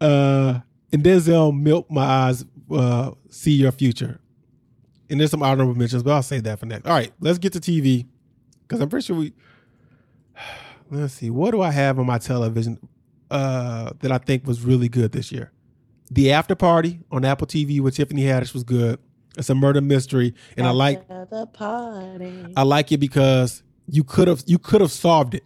[0.00, 0.60] Uh,
[0.92, 4.20] and Denzel Melt My Eyez uh, see your future.
[5.10, 6.86] And there's some honorable mentions, but I'll say that for next.
[6.86, 8.06] All right, let's get to TV
[8.62, 9.32] because I'm pretty sure we.
[10.90, 12.78] Let's see, what do I have on my television
[13.30, 15.52] uh, that I think was really good this year?
[16.10, 18.98] The After Party on Apple TV with Tiffany Haddish was good.
[19.36, 22.52] It's a murder mystery, and After I like the party.
[22.56, 25.44] I like it because you could have you could have solved it.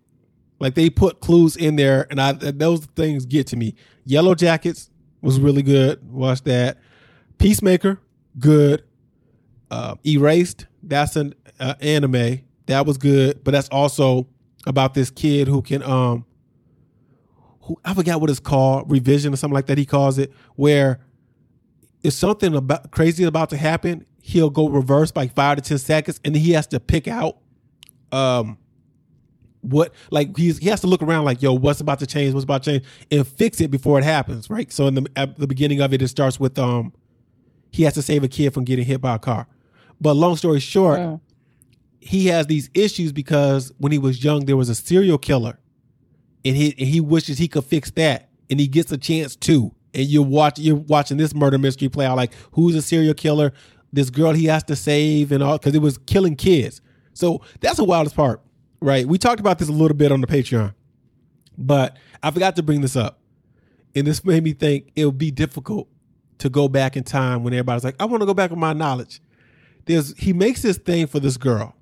[0.61, 3.75] Like they put clues in there, and I those things get to me.
[4.05, 4.89] Yellow Jackets
[5.21, 6.09] was really good.
[6.11, 6.79] Watch that.
[7.39, 8.01] Peacemaker,
[8.39, 8.85] good.
[9.71, 14.27] Uh, Erased, that's an uh, anime that was good, but that's also
[14.67, 16.25] about this kid who can um,
[17.63, 19.79] who I forgot what it's called, revision or something like that.
[19.79, 21.01] He calls it where
[22.03, 26.21] if something about crazy about to happen, he'll go reverse like five to ten seconds,
[26.25, 27.39] and he has to pick out
[28.11, 28.59] um
[29.63, 32.43] what like he's he has to look around like yo what's about to change what's
[32.43, 35.47] about to change and fix it before it happens right so in the at the
[35.47, 36.93] beginning of it it starts with um
[37.73, 39.49] he has to save a kid from getting hit by a car.
[40.01, 40.99] But long story short.
[42.03, 45.59] He has these issues because when he was young, there was a serial killer,
[46.45, 49.73] and he and he wishes he could fix that, and he gets a chance to.
[49.95, 53.53] And you're watch you're watching this murder mystery play out like who's a serial killer,
[53.93, 56.81] this girl he has to save, and all because it was killing kids.
[57.15, 58.43] So that's the wildest part,
[58.81, 59.07] right?
[59.07, 60.75] We talked about this a little bit on the Patreon,
[61.57, 63.21] but I forgot to bring this up,
[63.95, 65.89] and this made me think it would be difficult
[66.39, 68.73] to go back in time when everybody's like, I want to go back with my
[68.73, 69.21] knowledge.
[69.85, 71.77] There's he makes this thing for this girl,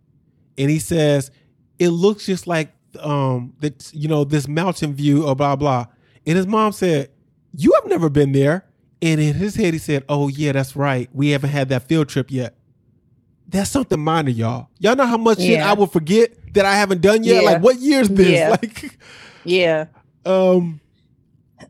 [0.61, 1.31] and he says
[1.79, 5.87] it looks just like um that you know this mountain view or blah blah.
[6.27, 7.09] And his mom said,
[7.57, 8.67] You have never been there.
[9.03, 11.09] And in his head, he said, Oh, yeah, that's right.
[11.15, 12.55] We haven't had that field trip yet.
[13.49, 14.69] That's something minor, y'all.
[14.79, 17.43] Y'all know how much shit I will forget that I haven't done yet?
[17.43, 17.51] Yeah.
[17.51, 18.29] Like, what year is this?
[18.29, 18.51] Yeah.
[18.51, 18.99] Like,
[19.45, 19.87] Yeah.
[20.27, 20.81] um,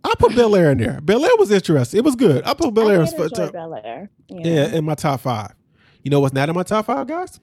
[0.05, 1.01] I put Bel Air in there.
[1.01, 1.99] Bel Air was interesting.
[1.99, 2.45] It was good.
[2.45, 4.11] I put Bel Air did in Bel Air.
[4.29, 5.53] yeah, in my top five.
[6.03, 7.39] You know what's not in my top five, guys?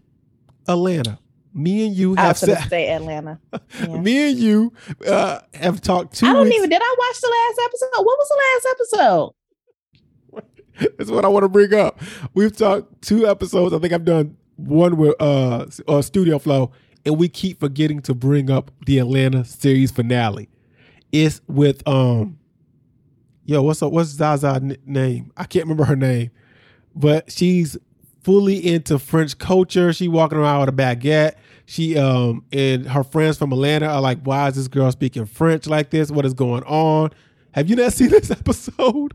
[0.67, 1.19] Atlanta.
[1.58, 3.39] Me and you I have was gonna sat, say Atlanta.
[3.82, 3.98] Yeah.
[4.00, 4.74] me and you
[5.08, 6.56] uh, have talked two I don't weeks.
[6.58, 6.70] even.
[6.70, 8.06] Did I watch the last episode?
[8.06, 9.34] What was the last episode?
[10.98, 12.00] That's what I want to bring up.
[12.34, 13.74] We've talked two episodes.
[13.74, 16.72] I think I've done one with uh, uh Studio Flow,
[17.06, 20.50] and we keep forgetting to bring up the Atlanta series finale.
[21.12, 22.38] It's with um,
[23.46, 23.91] yo, what's up?
[23.91, 25.32] What's Zaza n- name?
[25.38, 26.30] I can't remember her name,
[26.96, 27.78] but she's
[28.24, 29.93] fully into French culture.
[29.93, 31.34] She walking around with a baguette.
[31.69, 35.67] She um and her friends from Atlanta are like, why is this girl speaking French
[35.67, 36.10] like this?
[36.10, 37.12] What is going on?
[37.51, 39.13] Have you not seen this episode?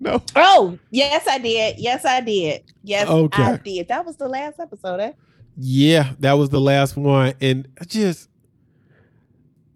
[0.00, 0.22] No.
[0.34, 1.78] Oh, yes, I did.
[1.78, 2.64] Yes, I did.
[2.82, 3.42] Yes, Okay.
[3.42, 3.86] I did.
[3.88, 4.98] That was the last episode.
[4.98, 5.12] Eh?
[5.56, 7.34] Yeah, that was the last one.
[7.40, 8.28] And just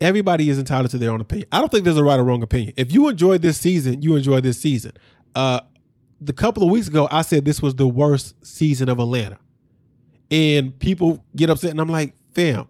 [0.00, 1.46] everybody is entitled to their own opinion.
[1.52, 2.74] I don't think there's a right or wrong opinion.
[2.76, 4.92] If you enjoyed this season, you enjoyed this season.
[5.34, 5.60] Uh
[6.20, 9.38] the couple of weeks ago, I said this was the worst season of Atlanta.
[10.34, 12.66] And people get upset, and I'm like, fam,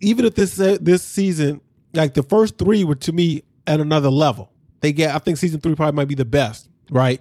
[0.00, 1.60] even if this uh, this season,
[1.94, 4.50] like the first three were to me at another level.
[4.80, 7.20] They get, I think season three probably might be the best, right?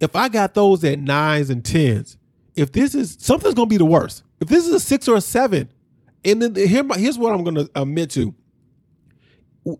[0.00, 2.16] If I got those at nines and tens,
[2.54, 4.22] if this is something's gonna be the worst.
[4.40, 5.70] If this is a six or a seven,
[6.24, 8.34] and then here, here's what I'm gonna admit to.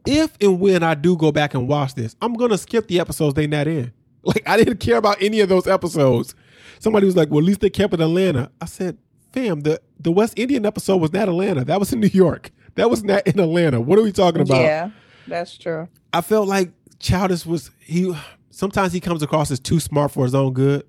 [0.05, 3.33] If and when I do go back and watch this, I'm gonna skip the episodes
[3.33, 3.95] they not in.
[4.27, 6.35] Like I didn't care about any of those episodes.
[6.81, 8.99] Somebody was like, "Well, at least they kept it Atlanta." I said,
[9.33, 11.65] "Fam, the the West Indian episode was not Atlanta.
[11.65, 12.51] That was in New York.
[12.75, 13.81] That was not in Atlanta.
[13.81, 14.91] What are we talking about?" Yeah,
[15.27, 15.89] that's true.
[16.13, 18.15] I felt like Childish was he.
[18.51, 20.85] Sometimes he comes across as too smart for his own good,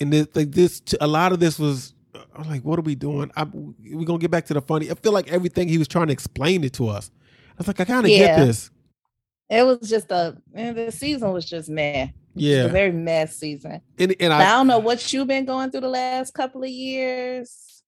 [0.00, 1.92] and this, like this, a lot of this was.
[2.34, 3.30] I'm like, what are we doing?
[3.36, 4.90] I, we gonna get back to the funny.
[4.90, 7.10] I feel like everything he was trying to explain it to us.
[7.50, 8.36] I was like, I kind of Yeah.
[8.36, 8.70] get this.
[9.48, 10.36] It was just a.
[10.54, 12.08] The season was just meh.
[12.34, 13.80] Yeah, very mess season.
[13.98, 16.68] and and I, I don't know what you've been going through the last couple of
[16.68, 17.82] years.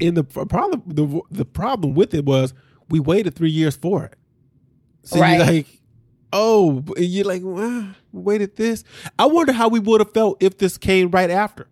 [0.00, 2.54] and the problem the the problem with it was
[2.88, 4.14] we waited three years for it.
[5.02, 5.36] So Right.
[5.36, 5.66] you're like,
[6.32, 8.82] oh, and you're like, well, we waited this.
[9.18, 11.68] I wonder how we would have felt if this came right after.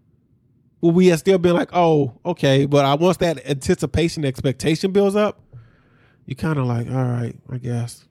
[0.82, 5.16] Would we have still been like, oh, okay, but I once that anticipation expectation builds
[5.16, 5.40] up,
[6.26, 8.04] you kind of like, all right, I guess.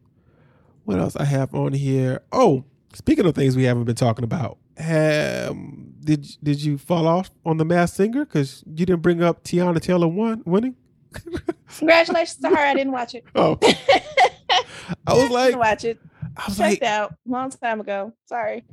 [0.87, 2.21] What else I have on here?
[2.31, 7.29] Oh, speaking of things we haven't been talking about, um, did did you fall off
[7.45, 10.77] on the Masked Singer because you didn't bring up Teyana Taylor won winning?
[11.77, 12.55] Congratulations to her.
[12.55, 13.25] I didn't watch it.
[13.35, 14.63] Oh, I
[15.07, 15.99] was didn't like, watch it.
[16.37, 18.13] I was Checked like, out long time ago.
[18.25, 18.63] Sorry.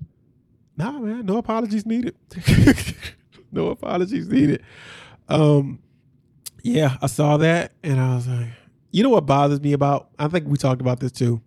[0.77, 2.14] nah, man, no apologies needed.
[3.50, 4.62] no apologies needed.
[5.29, 5.81] Um,
[6.62, 8.50] yeah, I saw that and I was like,
[8.92, 10.11] you know what bothers me about?
[10.16, 11.42] I think we talked about this too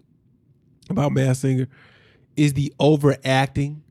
[0.89, 1.67] about Masked Singer
[2.36, 3.82] is the overacting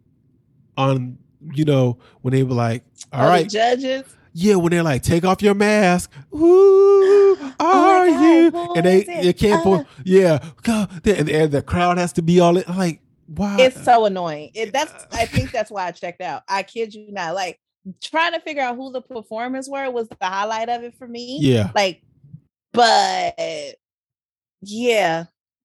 [0.77, 1.19] on
[1.53, 4.05] you know when they were like, all Oh, right, judges.
[4.33, 6.11] yeah, when they're like, take off your mask.
[6.31, 8.75] Who are Oh my God, you?
[8.75, 9.75] And they, they can't pull.
[9.81, 9.85] Uh.
[10.05, 10.87] Yeah, go.
[11.05, 12.65] And, and the crowd has to be all in.
[12.77, 13.57] Like, why?
[13.61, 14.51] It's so annoying.
[14.55, 16.43] It, that's I think that's why I checked out.
[16.49, 17.35] I kid you not.
[17.35, 17.59] Like
[18.03, 21.39] trying to figure out who the performers were was the highlight of it for me.
[21.41, 22.03] yeah, Like,
[22.73, 23.35] but
[24.61, 25.25] yeah.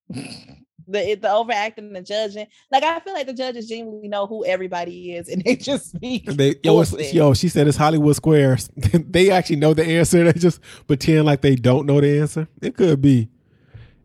[0.87, 5.13] The, the overacting, the judging, like I feel like the judges genuinely know who everybody
[5.13, 8.69] is, and they just be And they yo, yo, she said it's Hollywood Squares.
[8.75, 10.31] they actually know the answer.
[10.31, 12.47] They just pretend like they don't know the answer.
[12.61, 13.29] It could be.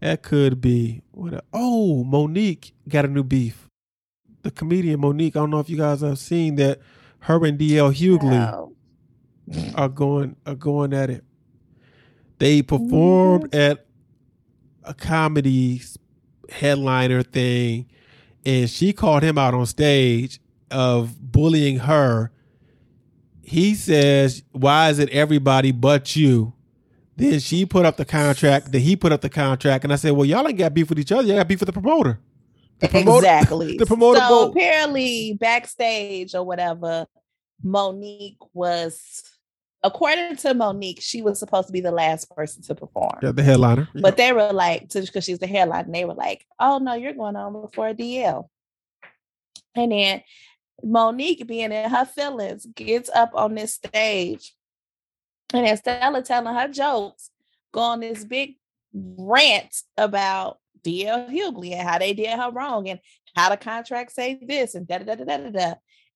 [0.00, 1.02] That could be.
[1.12, 1.34] What?
[1.34, 3.68] a- oh, Mo'Nique got a new beef.
[4.42, 5.36] The comedian Mo'Nique.
[5.36, 6.80] I don't know if you guys have seen that.
[7.20, 8.72] Her and DL Hughley.
[9.76, 11.24] Are going are going at it.
[12.38, 13.87] They performed at
[14.83, 15.81] a comedy
[16.51, 17.87] headliner thing,
[18.44, 20.40] and she called him out on stage
[20.71, 22.31] of bullying her.
[23.42, 26.53] He says, "Why is it everybody but you?"
[27.17, 28.73] Then she put up the contract.
[28.73, 30.99] Then he put up the contract, and I said, "Well, y'all ain't got beef with
[30.99, 31.27] each other.
[31.27, 32.19] Y'all got beef with the promoter."
[32.81, 33.77] The promoter- exactly.
[33.79, 37.07] the promoter So both- apparently, backstage or whatever,
[37.65, 39.23] Mo'Nique was,
[39.87, 43.18] according to Mo'Nique, she was supposed to be the last person to perform.
[43.22, 43.88] Yeah, the headliner.
[43.94, 47.12] But they were like, because she's the headline, and they were like, "Oh no, you're
[47.12, 48.48] going on before DL."
[49.74, 50.22] And then
[50.84, 54.54] Mo'Nique, being in her feelings, gets up on this stage,
[55.52, 55.82] and of
[56.24, 57.30] telling her jokes,
[57.72, 58.56] go on this big
[58.92, 63.00] rant about DL Hughley and how they did her wrong and
[63.34, 65.74] how the contract say this and da da da da da da.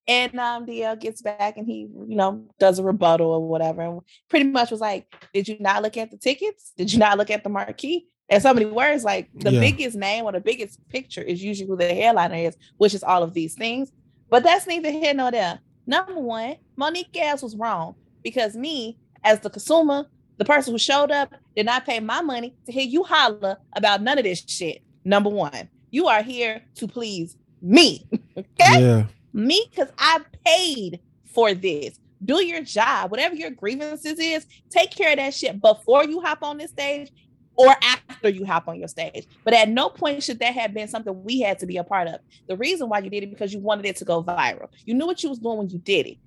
[0.09, 4.01] And um, DL gets back and he, you know, does a rebuttal or whatever, and
[4.29, 6.73] pretty much was like, "Did you not look at the tickets?
[6.77, 9.61] Did you not look at the marquee?" And so many words like the yeah.
[9.61, 13.23] biggest name or the biggest picture is usually who the headliner is, which is all
[13.25, 13.93] of these things.
[14.31, 15.59] But that's neither here nor there.
[15.87, 21.11] Number one, Mo'Nique Gas was wrong because me, as the consumer, the person who showed
[21.11, 24.83] up, did not pay my money to hear you holler about none of this shit.
[25.05, 28.07] Number one, you are here to please me.
[28.37, 28.81] okay?
[28.81, 29.07] Yeah.
[29.33, 31.99] Me, because I paid for this.
[32.23, 36.43] Do your job, whatever your grievances is, take care of that shit before you hop
[36.43, 37.11] on this stage
[37.57, 39.27] or after you hop on your stage.
[39.45, 42.09] But at no point should that have been something we had to be a part
[42.09, 42.21] of.
[42.47, 44.69] The reason why you did it because you wanted it to go viral.
[44.85, 46.19] You knew what you was doing when you did it.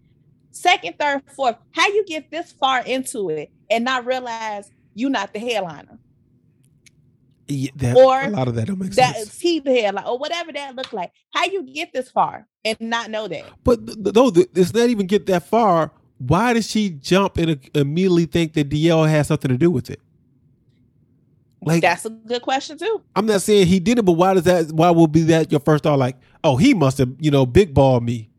[0.51, 5.33] Second, third, fourth, how you get this far into it and not realize you're not
[5.33, 5.97] the headliner.
[7.47, 9.39] Yeah, that, or a lot of that don't make that sense.
[9.39, 11.11] He the headline or whatever that look like.
[11.33, 13.45] How you get this far and not know that?
[13.63, 13.79] But
[14.13, 15.91] though it's not even get that far.
[16.19, 19.89] Why did she jump and uh, immediately think that DL has something to do with
[19.89, 19.99] it?
[21.61, 23.01] Like that's a good question too.
[23.15, 24.71] I'm not saying he did it, but why does that?
[24.71, 25.99] Why will be that your first thought?
[25.99, 28.29] Like, oh, he must have, you know, big ball me.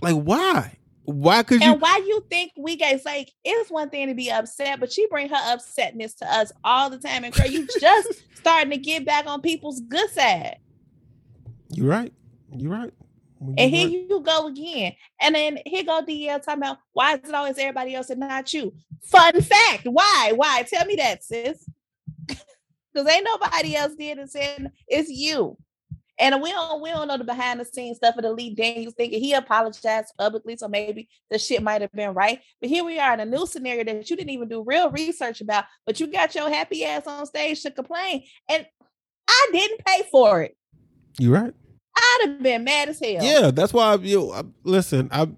[0.00, 0.78] Like, why?
[1.04, 1.72] Why could you?
[1.72, 3.32] And why you think we guys like?
[3.44, 6.98] It's one thing to be upset, but she bring her upsetness to us all the
[6.98, 7.24] time.
[7.24, 10.58] And girl, you just starting to get back on people's good side.
[11.70, 12.12] You're right.
[12.56, 12.92] You're right.
[13.40, 14.06] You're and here right.
[14.10, 14.92] you go again.
[15.20, 18.52] And then here go DL talking about why is it always everybody else and not
[18.54, 18.72] you?
[19.02, 19.84] Fun fact.
[19.84, 20.32] Why?
[20.36, 20.64] Why?
[20.68, 21.68] Tell me that, sis.
[22.94, 25.56] Because ain't nobody else did it saying it's you.
[26.18, 28.94] And we don't we don't know the behind the scenes stuff of the Lee Daniels
[28.94, 32.40] thinking he apologized publicly, so maybe the shit might have been right.
[32.60, 35.40] But here we are in a new scenario that you didn't even do real research
[35.40, 38.66] about, but you got your happy ass on stage to complain, and
[39.28, 40.56] I didn't pay for it.
[41.18, 41.54] You're right.
[41.96, 43.22] I'd have been mad as hell.
[43.22, 45.08] Yeah, that's why I, you know, I, listen.
[45.10, 45.28] I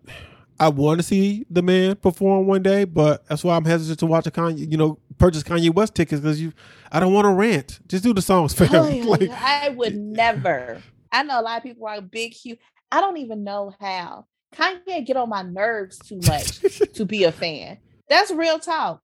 [0.58, 4.06] I want to see the man perform one day, but that's why I'm hesitant to
[4.06, 6.52] watch a Kanye, you know, purchase Kanye West tickets because you,
[6.90, 7.80] I don't want to rant.
[7.86, 8.74] Just do the songs, fam.
[8.74, 10.82] Oh, like, I would never.
[11.12, 12.58] I know a lot of people are big, huge.
[12.90, 16.60] I don't even know how Kanye get on my nerves too much
[16.94, 17.78] to be a fan.
[18.08, 19.00] That's real talk.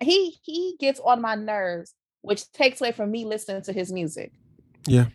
[0.00, 4.32] He he gets on my nerves, which takes away from me listening to his music.
[4.86, 5.06] Yeah,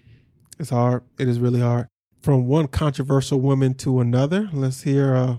[0.59, 1.03] it's hard.
[1.17, 1.87] It is really hard.
[2.21, 5.15] From one controversial woman to another, let's hear.
[5.15, 5.35] Uh,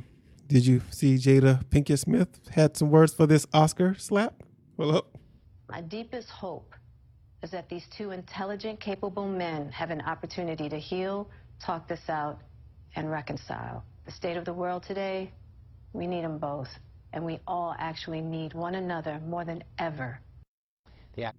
[0.46, 4.42] did you see Jada Pinkett Smith had some words for this Oscar slap?
[4.76, 5.18] Well, up.
[5.68, 6.74] My deepest hope
[7.42, 11.28] is that these two intelligent, capable men have an opportunity to heal,
[11.60, 12.40] talk this out,
[12.96, 13.84] and reconcile.
[14.04, 15.30] The state of the world today,
[15.92, 16.68] we need them both.
[17.12, 20.18] And we all actually need one another more than ever.
[21.14, 21.30] Yeah.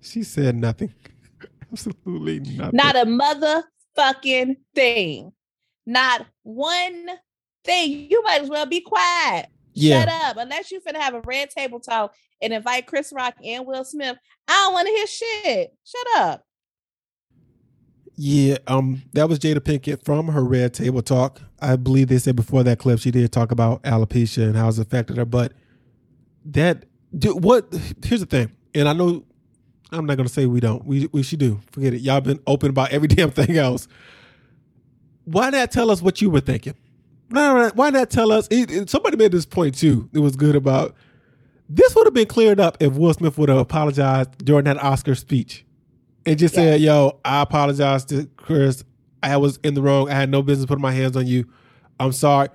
[0.00, 0.94] She said nothing.
[1.72, 2.76] Absolutely nothing.
[2.76, 5.32] Not a motherfucking thing.
[5.84, 7.06] Not one
[7.64, 8.08] thing.
[8.08, 9.48] You might as well be quiet.
[9.74, 10.00] Yeah.
[10.00, 10.36] Shut up.
[10.36, 14.16] Unless you finna have a red table talk and invite Chris Rock and Will Smith,
[14.48, 15.74] I don't want to hear shit.
[15.84, 16.44] Shut up.
[18.22, 21.40] Yeah, um, that was Jada Pinkett from her Red Table Talk.
[21.58, 24.76] I believe they said before that clip she did talk about alopecia and how it's
[24.76, 25.24] affected her.
[25.24, 25.54] But
[26.44, 26.84] that,
[27.16, 27.74] dude, what?
[28.04, 29.24] Here's the thing, and I know
[29.90, 30.84] I'm not gonna say we don't.
[30.84, 31.60] We we should do.
[31.72, 32.02] Forget it.
[32.02, 33.88] Y'all been open about every damn thing else.
[35.24, 36.74] Why not tell us what you were thinking?
[37.30, 38.48] Why not tell us?
[38.86, 40.08] somebody made this point too.
[40.12, 40.94] It was good about
[41.68, 45.14] this would have been cleared up if Will Smith would have apologized during that Oscar
[45.14, 45.64] speech
[46.26, 46.72] and just yeah.
[46.72, 48.84] said, "Yo, I apologize to Chris.
[49.22, 50.10] I was in the wrong.
[50.10, 51.48] I had no business putting my hands on you.
[51.98, 52.48] I'm sorry."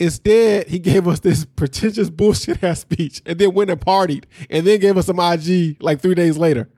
[0.00, 4.66] Instead, he gave us this pretentious bullshit ass speech and then went and partied and
[4.66, 6.68] then gave us some IG like three days later.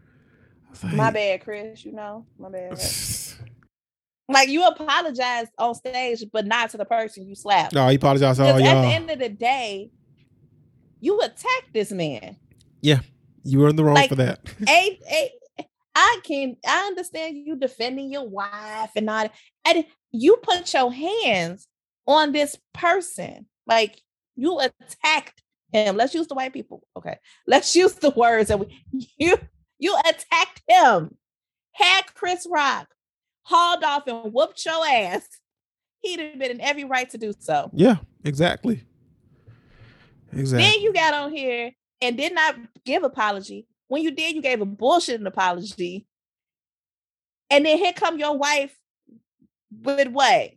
[0.82, 1.84] Like, my bad, Chris.
[1.84, 2.78] You know, my bad.
[4.28, 7.74] Like you apologize on stage, but not to the person you slapped.
[7.74, 8.40] No, he apologized.
[8.40, 9.90] Because at the end of the day,
[11.00, 12.36] you attacked this man.
[12.80, 13.00] Yeah,
[13.44, 14.40] you were in the wrong like, for that.
[14.68, 15.30] a, a,
[15.94, 19.30] I can I understand you defending your wife and not
[19.64, 21.68] and you put your hands
[22.06, 23.46] on this person.
[23.66, 24.00] Like
[24.34, 25.96] you attacked him.
[25.96, 26.82] Let's use the white people.
[26.96, 27.16] Okay.
[27.46, 28.82] Let's use the words that we
[29.18, 29.38] you
[29.78, 31.16] you attacked him.
[31.72, 32.88] Had Chris Rock
[33.46, 35.26] hauled off and whooped your ass,
[36.00, 37.70] he'd have been in every right to do so.
[37.72, 38.84] Yeah, exactly.
[40.32, 40.64] Exactly.
[40.64, 41.70] Then you got on here
[42.00, 43.66] and did not give apology.
[43.88, 46.06] When you did, you gave a bullshit apology.
[47.48, 48.76] And then here come your wife
[49.70, 50.50] with what?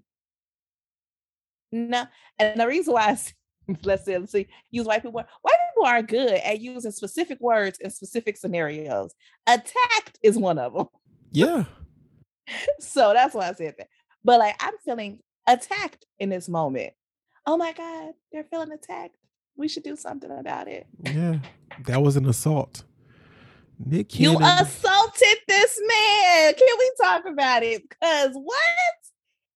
[1.72, 2.06] No.
[2.40, 3.18] And the reason why I
[3.84, 5.12] let's say, let's see, use white people.
[5.12, 9.14] White people are good at using specific words in specific scenarios.
[9.46, 10.88] Attacked is one of them.
[11.32, 11.66] Yeah.
[12.80, 13.88] So that's why I said that.
[14.24, 16.94] But like I'm feeling attacked in this moment.
[17.46, 19.16] Oh my God, they're feeling attacked.
[19.56, 20.88] We should do something about it.
[21.04, 21.40] Yeah.
[21.86, 22.84] That was an assault.
[23.84, 24.66] Nick You Cannon.
[24.66, 26.54] assaulted this man.
[26.54, 27.82] Can we talk about it?
[27.88, 28.56] Because what?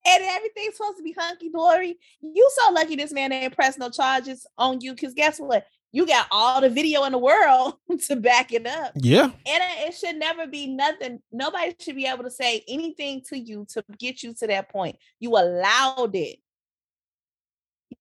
[0.06, 1.98] And everything's supposed to be hunky dory.
[2.22, 4.94] You so lucky this man ain't pressed no charges on you.
[4.94, 5.66] Because guess what?
[5.96, 7.76] You got all the video in the world
[8.08, 8.94] to back it up.
[8.96, 9.26] yeah.
[9.26, 11.22] And it should never be nothing.
[11.32, 14.98] Nobody should be able to say anything to you to get you to that point.
[15.20, 16.40] You allowed it.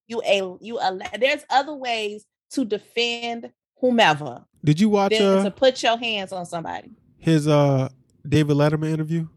[0.09, 1.07] You a you allow.
[1.20, 6.47] There's other ways to defend whomever Did you watch uh, to put your hands on
[6.47, 6.90] somebody.
[7.18, 7.90] his uh
[8.26, 9.28] David Letterman interview?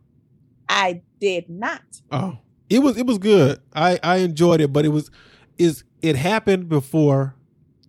[0.69, 1.81] I did not.
[2.11, 2.37] Oh,
[2.69, 3.59] it was it was good.
[3.73, 5.11] I I enjoyed it, but it was
[5.57, 7.35] is it happened before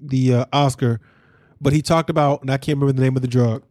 [0.01, 1.01] the uh, Oscar,
[1.61, 3.63] but he talked about and I can't remember the name of the drug,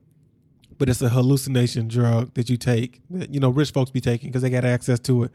[0.78, 4.30] but it's a hallucination drug that you take that you know rich folks be taking
[4.30, 5.32] because they got access to it,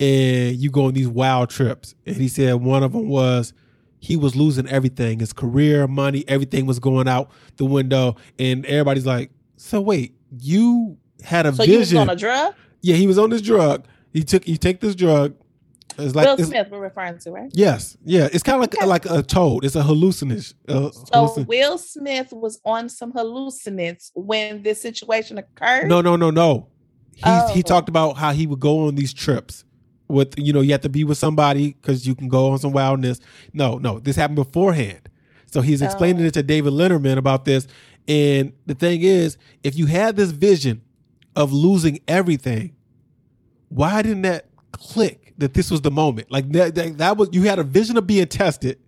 [0.00, 1.94] and you go on these wild trips.
[2.06, 3.52] And he said one of them was
[4.00, 9.06] he was losing everything, his career, money, everything was going out the window, and everybody's
[9.06, 11.98] like, so wait, you had a So vision?
[11.98, 12.54] on a drug?
[12.80, 13.86] Yeah, he was on this drug.
[14.12, 15.34] He took you take this drug.
[15.98, 17.50] It's like Will Smith we're referring to, right?
[17.54, 18.28] yes, yeah.
[18.32, 18.86] It's kind of like Okay.
[18.86, 19.64] like a toad.
[19.64, 20.56] It's a hallucination.
[20.68, 25.88] Uh, So hallucin- Will Smith was on some hallucinates when this situation occurred.
[25.88, 26.68] no, no, no, no.
[27.14, 27.22] He
[27.54, 27.62] he Oh.
[27.62, 29.64] talked about how he would go on these trips
[30.08, 32.72] with you know you have to be with somebody because you can go on some
[32.72, 33.18] wildness.
[33.52, 35.00] No, no, this happened beforehand.
[35.50, 36.26] So he's explaining Oh.
[36.26, 37.66] it to David Letterman about this.
[38.06, 40.80] And the thing is, if you had this vision
[41.34, 42.72] of losing everything,
[43.68, 46.30] why didn't that click that this was the moment?
[46.30, 48.78] Like that, that, that was you had a vision of being tested,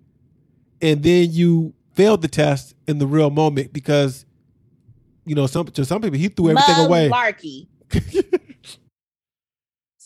[0.82, 4.26] and then you failed the test in the real moment because
[5.24, 7.08] you know some to some people he threw everything away.
[7.08, 7.68] Malarkey.
[7.90, 8.78] That's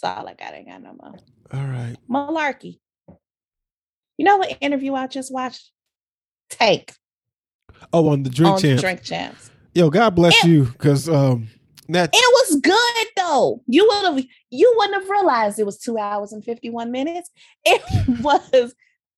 [0.03, 0.55] all I got.
[0.55, 1.14] I ain't got no more.
[1.53, 1.97] All right.
[2.09, 2.78] Malarkey.
[4.16, 5.70] You know what interview I just watched?
[6.51, 6.92] Take.
[7.92, 8.64] Oh, on the Drink Champs.
[8.64, 8.76] on.
[8.80, 9.51] Drink Champs.
[9.74, 11.49] Yo, God bless you, because um,
[11.89, 12.16] that It
[12.49, 13.62] was good though.
[13.66, 17.30] You would have you wouldn't have realized it was two hours and 51 minutes.
[17.66, 17.82] It
[18.22, 18.74] was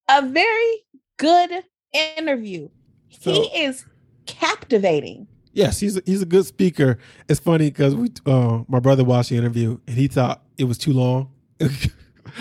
[0.09, 0.85] a very
[1.17, 1.65] good
[2.17, 2.69] interview.
[3.21, 3.85] So- he is
[4.27, 5.27] captivating.
[5.53, 6.99] yes, he's a, he's a good speaker.
[7.29, 10.79] It's funny because we uh, my brother watched the interview and he thought it was
[10.79, 11.31] too long,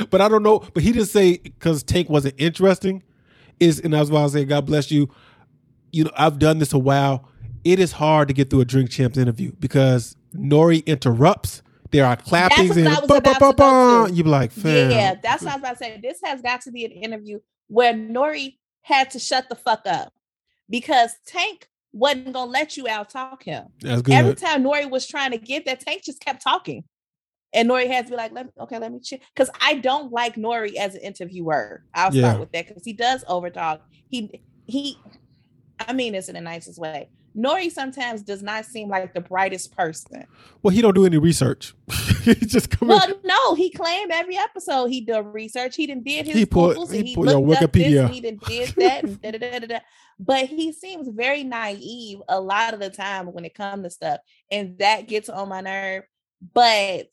[0.10, 0.60] but I don't know.
[0.74, 3.04] But he didn't say because Tank wasn't interesting.
[3.60, 5.10] Is and that's why I say God bless you.
[5.92, 7.30] You know, I've done this a while.
[7.66, 10.84] It is hard to get through a drink champs interview because N.O.R.E.
[10.86, 11.62] interrupts.
[11.92, 14.92] There are clappings and I was ba, ba, about to go you be like, fam.
[14.92, 16.00] Yeah, that's what I was about to say.
[16.02, 18.60] This has got to be an interview where N.O.R.E.
[18.82, 20.14] had to shut the fuck up
[20.70, 23.68] because Tank wasn't gonna let you out talk him.
[23.82, 24.14] That's good.
[24.14, 24.86] Every time N.O.R.E.
[24.88, 26.84] was trying to get that, Tank just kept talking.
[27.54, 27.88] And N.O.R.E.
[27.88, 29.22] had to be like, let me, okay, let me check.
[29.34, 30.78] Because I don't like N.O.R.E.
[30.78, 31.84] as an interviewer.
[31.94, 32.30] I'll Yeah.
[32.30, 33.80] start with that because he does overtalk.
[34.10, 34.98] He he
[35.80, 37.10] I mean this in the nicest way.
[37.38, 37.70] N.O.R.E.
[37.70, 40.26] sometimes does not seem like the brightest person.
[40.64, 41.74] well, he don't do any research.
[42.24, 42.98] he just come in.
[42.98, 45.76] Well, no, he claimed every episode he did research.
[45.76, 47.84] He didn't did his He put- Googles he and he put your looked up this
[47.88, 48.06] Wikipedia.
[48.06, 49.80] and he done did that da, da, da.
[50.18, 54.20] But he seems very naive a lot of the time when it comes to stuff,
[54.50, 56.04] and that gets on my nerve.
[56.54, 57.08] But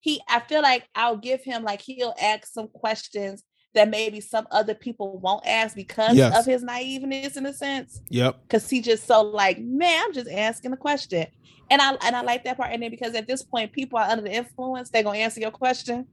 [0.00, 3.42] he, I feel like I'll give him like he'll ask some questions
[3.74, 6.38] that maybe some other people won't ask because Yes.
[6.38, 8.40] of his naiveness in a sense Yep.
[8.42, 11.26] because he just so like, man, I'm just asking the question.
[11.70, 12.70] And I and I like that part.
[12.72, 15.50] And then because at this point, people are under the influence, they're gonna answer your
[15.50, 16.06] question.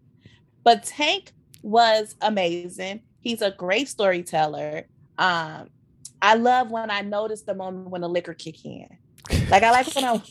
[0.63, 3.01] But Tank was amazing.
[3.19, 4.85] He's a great storyteller.
[5.17, 5.69] Um,
[6.21, 8.87] I love when I notice the moment when the liquor kick in.
[9.49, 10.21] Like I like when I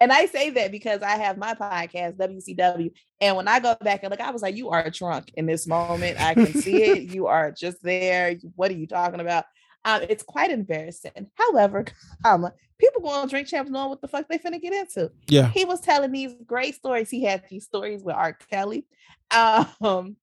[0.00, 2.92] and I say that because I have my podcast, WCW.
[3.20, 5.66] And when I go back and look, I was like, you are drunk in this
[5.66, 6.20] moment.
[6.20, 6.98] I can see it.
[7.18, 8.36] You are just there.
[8.54, 9.44] What are you talking about?
[9.84, 11.30] Um, it's quite embarrassing.
[11.34, 11.84] However,
[12.24, 12.48] um,
[12.78, 15.10] people go on drink champs knowing what the fuck they finna get into.
[15.26, 15.48] Yeah.
[15.48, 17.10] He was telling these great stories.
[17.10, 18.34] He had these stories with R.
[18.50, 18.86] Kelly.
[19.30, 20.16] Um,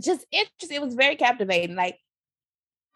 [0.00, 0.76] just interesting.
[0.76, 1.76] It was very captivating.
[1.76, 1.98] Like,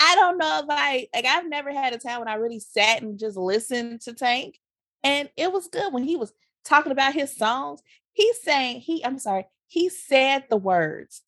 [0.01, 3.03] I don't know if I like I've never had a time when I really sat
[3.03, 4.59] and just listened to Tank.
[5.03, 6.33] And it was good when he was
[6.65, 7.81] talking about his songs.
[8.13, 11.23] He's saying he, I'm sorry, he said the words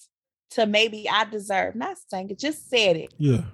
[0.50, 3.44] to maybe I deserve, not saying it, just said it Yeah.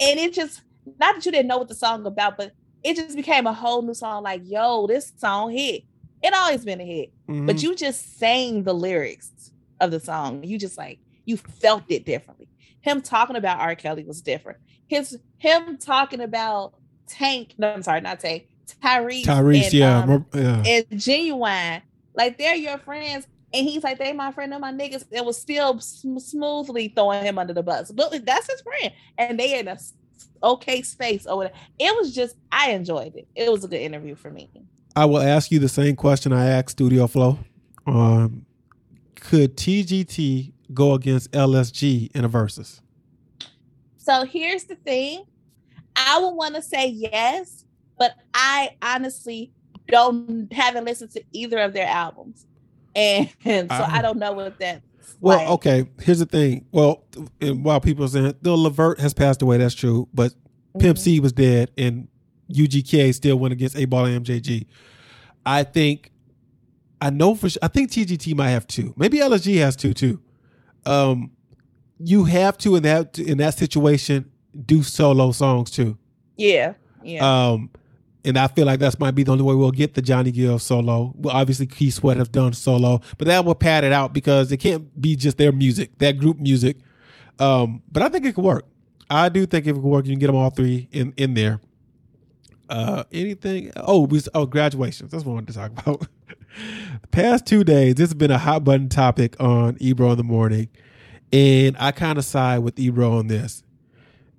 [0.00, 0.62] and it just
[0.98, 2.52] not that you didn't know what the song about, but
[2.84, 4.22] it just became a whole new song.
[4.22, 5.82] Like, yo, this song hit.
[6.22, 7.62] It always been a hit, but Mhm.
[7.62, 10.42] you just sang the lyrics of the song.
[10.44, 12.48] You just like you felt it differently.
[12.82, 13.74] Him talking about R.
[13.74, 14.58] Kelly was different.
[14.88, 16.74] His him talking about
[17.08, 18.48] Tank, no, I'm sorry, not Tank,
[18.82, 20.62] Tyrese, Tyrese, and, yeah, um, yeah.
[20.66, 21.82] and Genuine,
[22.14, 23.26] like they're your friends.
[23.54, 25.04] And he's like, they my friend, they're my niggas.
[25.10, 27.90] It was still sm- smoothly throwing him under the bus.
[27.90, 28.92] But that's his friend.
[29.18, 29.78] And they in a
[30.42, 31.52] okay space over there.
[31.78, 33.28] It was just, I enjoyed it.
[33.34, 34.50] It was a good interview for me.
[34.94, 37.38] I will ask you the same question I asked Studio Flow.
[37.86, 38.46] Um,
[39.14, 42.80] could TGT go against LSG in a versus?
[43.98, 45.24] So here's the thing.
[45.96, 47.64] I would want to say yes,
[47.98, 49.52] but I honestly
[49.88, 52.46] don't haven't listened to either of their albums.
[52.94, 54.82] And, so Uh, I don't know what that
[55.20, 55.48] Well, like.
[55.48, 55.86] okay.
[56.02, 56.66] Here's the thing.
[56.72, 57.04] Well,
[57.40, 60.32] and while people are saying Bill Levert has passed away, that's true, but
[60.78, 61.00] Pimp Mhm.
[61.00, 62.08] C was dead, and
[62.48, 64.66] UGK still went against 8Ball and MJG.
[65.44, 66.10] I think,
[67.00, 67.60] I know for sure.
[67.62, 68.92] I think TGT might have two.
[68.96, 70.20] Maybe LSG has two too.
[70.84, 71.30] Um,
[71.98, 74.30] you have to in that in that situation
[74.66, 75.96] do solo songs too.
[76.36, 76.74] Yeah.
[77.02, 77.48] Yeah.
[77.48, 77.70] Um,
[78.26, 80.58] and I feel like that's might be the only way we'll get the Johnny Gill
[80.58, 81.14] solo.
[81.16, 84.56] Well, obviously Keith Sweat have done solo, but that will pad it out because it
[84.58, 86.78] can't be just their music, that group music.
[87.38, 88.66] Um, but I think it could work.
[89.08, 91.34] I do think if it could work, you can get them all three in in
[91.34, 91.60] there.
[92.68, 93.70] Uh, anything?
[93.76, 95.12] Oh, we oh graduations.
[95.12, 96.08] That's what I wanted to talk about.
[97.02, 100.24] the past two days, this has been a hot button topic on Ebro in the
[100.24, 100.68] morning,
[101.32, 103.62] and I kind of side with Ebro on this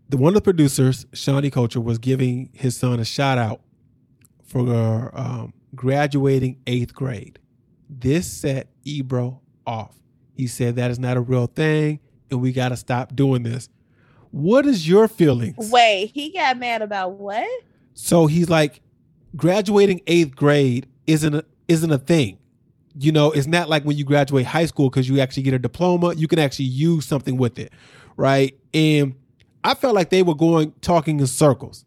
[0.09, 3.61] the one of the producers, Shawnee Culture, was giving his son a shout out
[4.47, 7.39] for um, graduating eighth grade.
[7.89, 9.95] This set Ebro off.
[10.33, 11.99] He said that is not a real thing,
[12.31, 13.69] and we got to stop doing this.
[14.31, 15.71] What is your feelings?
[15.71, 17.47] Wait, he got mad about what?
[17.93, 18.81] So he's like,
[19.35, 22.37] graduating eighth grade isn't a, isn't a thing.
[22.99, 25.59] You know, it's not like when you graduate high school because you actually get a
[25.59, 26.13] diploma.
[26.15, 27.71] You can actually use something with it,
[28.15, 28.57] right?
[28.73, 29.15] And
[29.63, 31.85] I felt like they were going talking in circles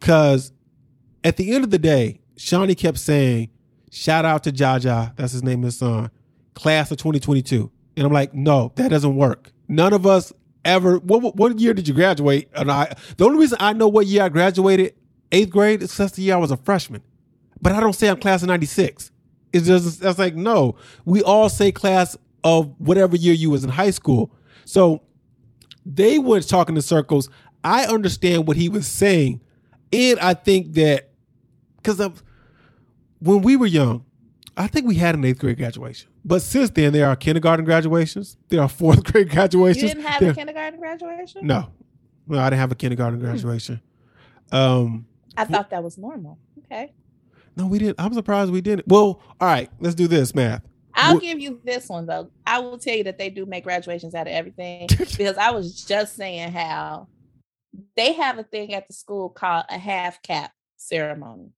[0.00, 0.52] because
[1.24, 3.48] at the end of the day, Shawnee kept saying,
[3.90, 6.10] "Shout out to Jaja, that's his name, his son,
[6.54, 9.52] class of 2022," and I'm like, "No, that doesn't work.
[9.68, 10.32] None of us
[10.64, 10.98] ever.
[10.98, 14.22] What, what- year did you graduate?" And I, the only reason I know what year
[14.24, 14.94] I graduated,
[15.32, 17.02] eighth grade, is because the year I was a freshman.
[17.60, 19.10] But I don't say I'm class of '96.
[19.52, 20.76] It's just that's like no.
[21.04, 24.30] We all say class of whatever year you was in high school.
[24.66, 25.02] So
[25.86, 27.30] they were talking in circles.
[27.62, 29.40] I understand what he was saying,
[29.92, 31.10] and I think that
[31.84, 32.22] because
[33.18, 34.04] when we were young,
[34.56, 36.10] I think we had an eighth grade graduation.
[36.24, 38.36] But since then, there are kindergarten graduations.
[38.48, 39.82] There are fourth grade graduations.
[39.82, 41.46] You didn't have there- a kindergarten graduation?
[41.46, 41.70] no,
[42.26, 43.80] no, I didn't have a kindergarten graduation.
[44.52, 45.06] Um,
[45.36, 46.38] I thought that was normal.
[46.64, 46.92] Okay.
[47.56, 48.00] no, we didn't.
[48.00, 48.86] I'm surprised we didn't.
[48.88, 50.62] Well, all right, let's do this math.
[50.96, 52.30] I'll give you this one though.
[52.46, 55.84] I will tell you that they do make graduations out of everything because I was
[55.84, 57.08] just saying how
[57.96, 61.50] they have a thing at the school called a half cap ceremony.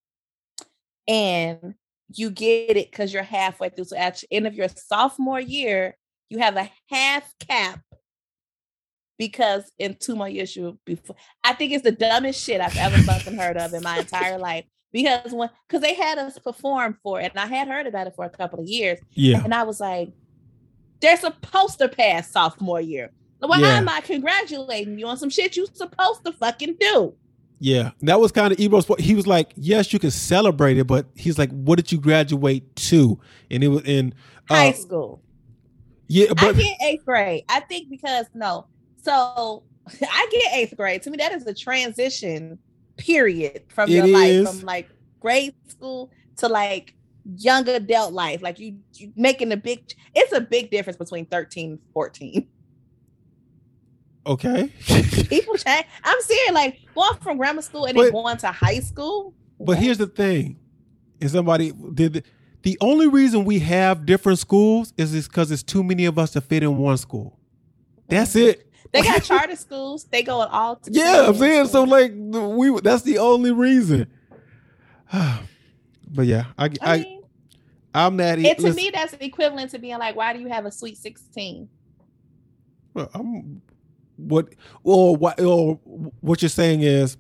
[1.09, 1.75] And
[2.15, 3.85] you get it because you're halfway through.
[3.85, 5.97] So at the end of your sophomore year,
[6.31, 7.81] you have a half cap
[9.19, 10.99] because in two more years you'll be.
[11.43, 14.65] I think it's the dumbest shit I've ever fucking heard of in my entire life.
[14.93, 18.15] Because when because they had us perform for it, and I had heard about it
[18.15, 20.11] for a couple of years, Yeah, and I was like,
[21.01, 23.13] they're supposed to pass sophomore year.
[23.41, 23.79] Why Yeah.
[23.79, 27.15] am I congratulating you on some shit you're supposed to fucking do?
[27.59, 27.91] Yeah.
[28.03, 28.87] That was kind of Ebro's.
[28.99, 32.75] He was like, "Yes, you can celebrate it, but he's like, what did you graduate
[32.77, 33.19] to?"
[33.51, 34.15] And it was in
[34.51, 35.23] uh, High school.
[36.09, 37.45] Yeah, I but get eighth grade.
[37.49, 38.67] I think because no,
[39.03, 39.65] so
[40.03, 41.03] I get eighth grade.
[41.03, 42.59] To me, that is a transition
[42.97, 44.49] period from your It life, is.
[44.49, 44.89] from like
[45.21, 46.95] grade school to like
[47.37, 48.43] young adult life.
[48.43, 49.91] Like you, you making a big.
[50.15, 52.49] It's a big difference between thirteen and fourteen.
[54.27, 54.73] Okay.
[55.29, 55.87] People change.
[56.05, 56.53] I'm serious.
[56.53, 59.35] Like going from grammar school and But- then going to high school.
[59.59, 60.59] But here's the thing:
[61.21, 62.25] is somebody did
[62.63, 66.41] the only reason we have different schools is because it's too many of us to
[66.41, 67.39] fit in one school.
[68.09, 68.63] That's it.
[68.93, 70.05] They got charter schools.
[70.05, 70.81] They go at all.
[70.89, 71.39] Yeah, I'm schools.
[71.41, 71.83] saying so.
[71.83, 74.07] Like we, that's the only reason.
[75.13, 77.23] but yeah, I, I I, mean,
[77.93, 78.39] I'm that.
[78.39, 80.97] And to listen, me, that's equivalent to being like, why do you have a sweet
[80.99, 81.69] sixteen?
[82.95, 83.61] well, I'm,
[84.17, 84.49] what
[84.83, 85.75] or what or
[86.21, 87.17] what you're saying is,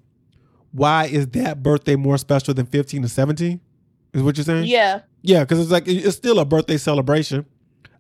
[0.72, 3.60] why is that birthday more special than 15 to 17?
[4.12, 4.64] Is what you're saying?
[4.64, 7.46] Yeah, Yeah, because it's like it's still a birthday celebration.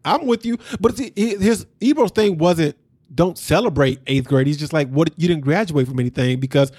[0.04, 2.76] I'm with you, but see, his Ebro's thing wasn't
[3.14, 4.46] don't celebrate eighth grade.
[4.46, 6.72] He's just like, what you didn't graduate from anything because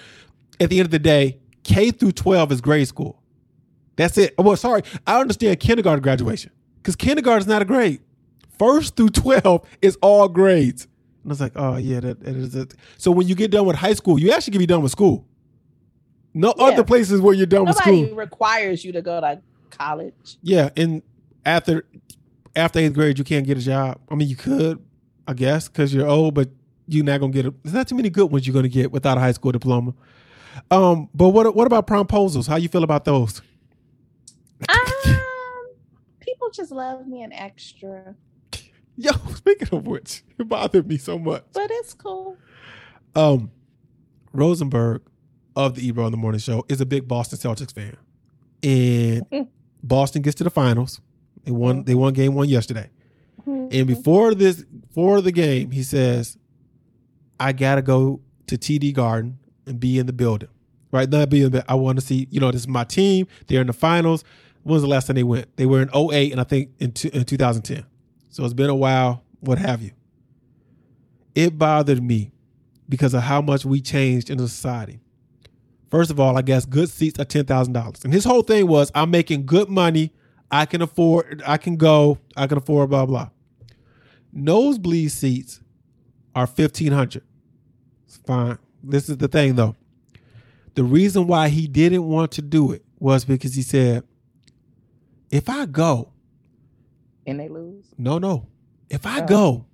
[0.59, 3.21] at the end of the day, K through twelve is grade school.
[3.97, 4.33] That's it.
[4.37, 7.99] Oh, well, sorry, I understand kindergarten graduation because kindergarten is not a grade.
[8.57, 10.87] first through 12 is all grades.
[11.27, 12.73] And I was like, oh yeah, that, that is it.
[12.97, 15.25] So when you get done with high school, you actually can be done with school.
[16.33, 16.63] No Yeah.
[16.67, 18.15] other places where you're done with Nobody school.
[18.15, 20.37] requires you to go to college.
[20.41, 21.01] Yeah, and
[21.45, 21.85] after
[22.55, 23.99] after eighth grade, you can't get a job.
[24.09, 24.81] I mean, you could,
[25.27, 26.49] I guess, because you're old, but
[26.87, 27.53] you're not gonna get it.
[27.61, 29.93] There's not too many good ones you're gonna get without a high school diploma.
[30.71, 32.47] Um, but what what about promposals?
[32.47, 33.41] How you feel about those?
[34.69, 35.67] Um,
[36.21, 38.15] people just love me an extra,
[38.97, 41.43] Yo, speaking of which, it bothered me so much.
[41.53, 42.35] but it's cool.
[43.15, 43.51] Um,
[44.33, 45.01] Rosenberg
[45.55, 47.95] of the Ebro in the Morning Show is a big Boston Celtics fan,
[48.63, 49.47] and
[49.83, 50.99] Boston gets to the finals.
[51.43, 51.83] They won.
[51.83, 52.89] They won game one yesterday.
[53.45, 56.37] And before this, before the game, he says,
[57.39, 60.49] "I gotta go to TD Garden and be in the building.
[60.91, 61.63] Right, not be in the.
[61.69, 62.27] I want to see.
[62.29, 63.27] You know, this is my team.
[63.47, 64.25] They're in the finals.
[64.63, 65.55] When was the last time they went?
[65.55, 67.85] They were in 08 and I think in, two, in 2010.
[68.37, 69.23] So it's been a while.
[69.39, 69.93] What have you?
[71.33, 72.31] It bothered me
[72.87, 74.99] because of how much we changed in society.
[75.89, 78.67] First of all, I guess good seats are ten thousand dollars, and his whole thing
[78.67, 80.13] was, "I'm making good money.
[80.51, 81.41] I can afford.
[81.47, 82.19] I can go.
[82.35, 83.31] I can afford blah blah."
[84.31, 85.61] Nosebleed seats
[86.35, 87.23] are fifteen hundred.
[88.05, 88.59] It's fine.
[88.83, 89.75] This is the thing though.
[90.75, 94.03] The reason why he didn't want to do it was because he said,
[95.31, 96.11] "If I go,
[97.27, 97.85] and they lose.
[97.97, 98.47] no, no,
[98.89, 99.25] if I Oh.
[99.27, 99.65] go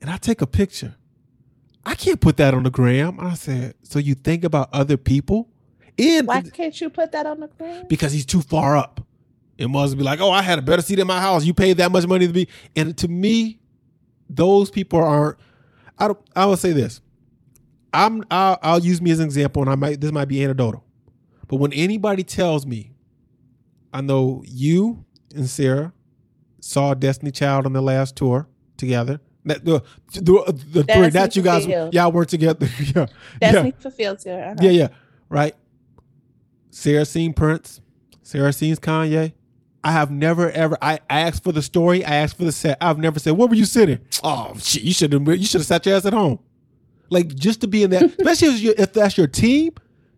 [0.00, 0.94] and I take a picture,
[1.84, 5.50] I can't put that on the gram." I said, "So you think about other people?"
[5.98, 7.84] And Why can't you put that on the gram?
[7.88, 9.00] because he's too far up.
[9.56, 11.44] It must be like, oh, I had a better seat in my house.
[11.44, 12.48] You paid that much money to be.
[12.74, 13.60] And to me,
[14.28, 15.36] those people aren't.
[15.96, 16.18] I don't.
[16.34, 17.00] I will say this.
[17.92, 18.24] I'm.
[18.32, 20.00] I'll, I'll use me as an example, and I might.
[20.00, 20.82] This might be anecdotal,
[21.46, 22.90] but when anybody tells me,
[23.92, 25.04] I know you
[25.36, 25.92] and Sarah
[26.64, 29.20] saw Destiny Child on the last tour together.
[29.44, 29.82] That the
[30.14, 31.64] the, the three, not you guys.
[31.64, 31.92] Fulfilled.
[31.94, 32.66] Y'all work together.
[32.94, 33.06] yeah,
[33.40, 34.42] Destiny fulfills your.
[34.42, 34.54] uh-huh.
[34.62, 34.88] yeah, yeah.
[35.28, 35.54] Right.
[36.70, 37.80] Sarah seen Prince.
[38.22, 39.32] Sarah seen Kanye.
[39.82, 40.78] I have never ever.
[40.80, 42.02] I asked for the story.
[42.04, 42.78] I asked for the set.
[42.80, 44.82] I've never said, "Where were you sitting?" Oh shit!
[44.82, 45.28] You should have.
[45.28, 46.38] You should have sat your ass at home.
[47.10, 49.74] Like just to be in that, especially if, you, if that's your team,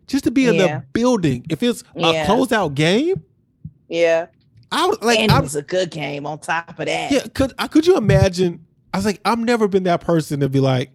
[0.07, 0.79] just to be in Yeah.
[0.79, 1.45] the building.
[1.49, 2.25] If it's a Yeah.
[2.25, 3.21] closeout game,
[3.89, 4.27] Yeah.
[4.71, 7.11] I was like, and it I'm, was a good game on top of that.
[7.11, 7.25] yeah.
[7.33, 7.67] Could I?
[7.67, 8.65] Could you imagine?
[8.93, 10.91] I was like, I've never been that person to be like,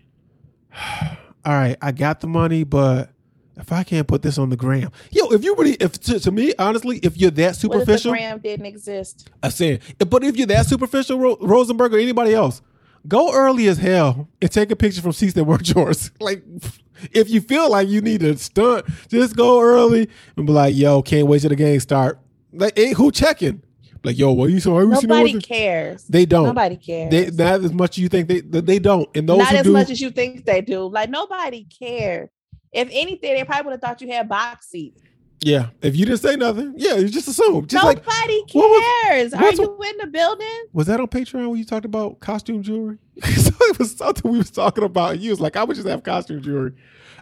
[1.45, 3.11] all right, I got the money, but
[3.57, 6.31] if I can't put this on the gram, yo, if you really, if to, to
[6.31, 9.31] me, honestly, if you're that What if the superficial, gram didn't exist?
[9.43, 12.63] I'm saying, but if you're that superficial, Ro- Rosenberg or anybody else,
[13.07, 16.11] go early as hell and take a picture from seats that weren't yours.
[16.21, 16.43] Like,
[17.13, 21.03] if you feel like you need to stunt, just go early and be like, yo,
[21.03, 22.19] can't wait till the game start.
[22.53, 23.63] Like, ain't who checking?
[24.05, 26.05] Like, yo, what are you seen Nobody cares.
[26.05, 26.47] They don't.
[26.47, 27.11] Nobody cares.
[27.11, 29.09] They not as much as you think they they don't.
[29.17, 30.87] And those Not as do, much as you think they do.
[30.89, 32.29] Like nobody cares.
[32.73, 35.01] If anything, they probably would have thought you had box seats.
[35.41, 35.69] yeah.
[35.83, 37.67] If you didn't say nothing, yeah, you just assume.
[37.67, 39.35] Just like Nobody was- cares.
[39.35, 40.65] Are what's- you in the building?
[40.73, 42.99] was that on Patreon when you talked about costume jewelry?
[43.23, 45.13] so it was something we was talking about.
[45.13, 46.73] And you was like, I would just have costume jewelry.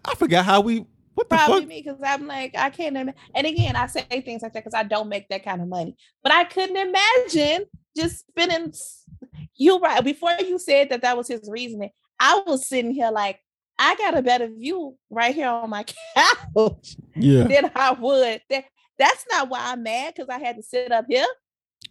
[0.05, 0.87] I forgot how we.
[1.14, 3.14] What the Probably me because I'm like, I can't imagine.
[3.34, 5.96] And again, I say things like that because I don't make that kind of money.
[6.22, 8.72] But I couldn't imagine just spending.
[9.56, 11.90] You right before you said that that was his reasoning.
[12.18, 13.38] I was sitting here like,
[13.78, 15.84] I got a better view right here on my
[16.54, 17.44] couch Yeah.
[17.44, 18.40] than I would.
[18.50, 18.64] That
[18.98, 21.26] that's not why I'm mad because I had to sit up here.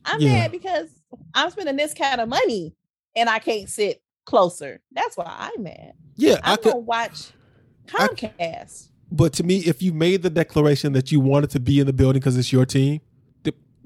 [0.05, 0.33] I'm Yeah.
[0.33, 0.89] mad because
[1.33, 2.73] I'm spending this kind of money
[3.15, 4.81] and I can't sit closer.
[4.91, 5.93] That's why I'm mad.
[6.15, 6.39] Yeah.
[6.43, 6.65] I I'm could.
[6.65, 7.31] gonna watch
[7.87, 8.88] Comcast.
[9.11, 11.93] But to me, if you made the declaration that you wanted to be in the
[11.93, 13.01] building because it's your team,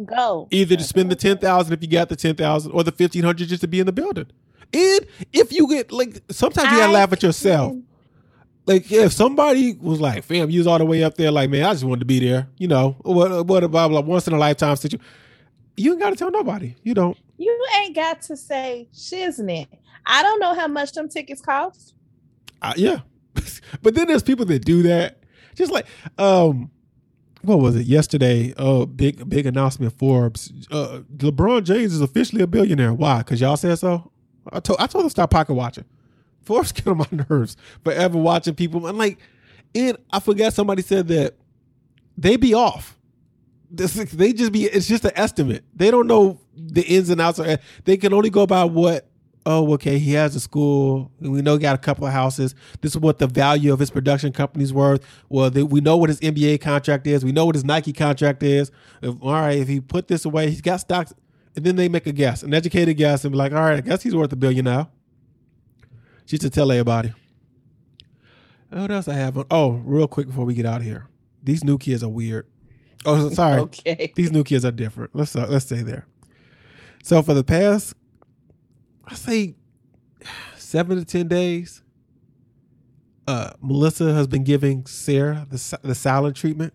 [0.03, 2.91] Go either to spend the ten thousand if you got the ten thousand, or the
[2.91, 4.25] fifteen hundred just to be in the building.
[4.73, 7.75] And if you get like, sometimes you gotta I laugh at yourself.
[8.65, 11.63] like if somebody was like, "Fam, you was all the way up there," like, "Man,
[11.63, 14.37] I just wanted to be there," you know, what, what, blah, blah, once in a
[14.39, 15.05] lifetime situation.
[15.77, 16.75] You ain't got to tell nobody.
[16.81, 17.17] You don't.
[17.37, 19.67] You ain't got to say shiznit.
[20.07, 21.93] I don't know how much them tickets cost.
[22.63, 23.01] Uh, yeah,
[23.81, 25.19] but then there's people that do that.
[25.55, 25.85] Just like,
[26.17, 26.71] um,
[27.43, 28.53] what was it yesterday?
[28.57, 29.97] Oh, big, big announcement.
[29.97, 30.51] Forbes.
[30.71, 32.93] Uh, LeBron James is officially a billionaire.
[32.93, 33.19] Why?
[33.19, 34.11] Because y'all said so.
[34.51, 35.85] I told, I told him stop pocket watching.
[36.43, 37.57] Forbes get on my nerves.
[37.83, 38.87] Forever watching people.
[38.87, 39.19] I'm like,
[39.75, 41.35] and I forgot somebody said that
[42.17, 42.97] they be off.
[43.69, 44.65] This, they just be.
[44.65, 45.63] It's just an estimate.
[45.75, 47.39] They don't know the ins and outs.
[47.39, 49.09] Of, they can only go by what.
[49.45, 49.97] Oh, okay.
[49.99, 51.11] He has a school.
[51.19, 52.55] We know he got a couple of houses.
[52.81, 55.05] This is what the value of his production company's worth.
[55.29, 57.25] Well, they, we know what his NBA contract is.
[57.25, 58.71] We know what his Nike contract is.
[59.01, 61.13] If, all right, if he put this away, he's got stocks.
[61.55, 63.81] And then they make a guess, an educated guess, and be like, all right, I
[63.81, 64.89] guess he's worth a billion now.
[66.25, 67.13] She should tell everybody.
[68.69, 69.37] What else I have?
[69.37, 69.45] On?
[69.51, 71.07] Oh, real quick before we get out of here.
[71.43, 72.47] These new kids are weird.
[73.05, 73.61] Oh, sorry.
[73.61, 74.13] Okay.
[74.15, 75.11] These new kids are different.
[75.13, 76.07] Let's uh, let's stay there.
[77.03, 77.93] So for the past,
[79.05, 79.55] I say,
[80.57, 81.81] seven to ten days,
[83.27, 86.73] uh, Melissa has been giving Sarah the the silent treatment,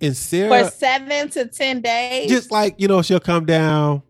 [0.00, 2.28] and Sarah For seven to ten days.
[2.28, 4.02] just like you know she'll come down,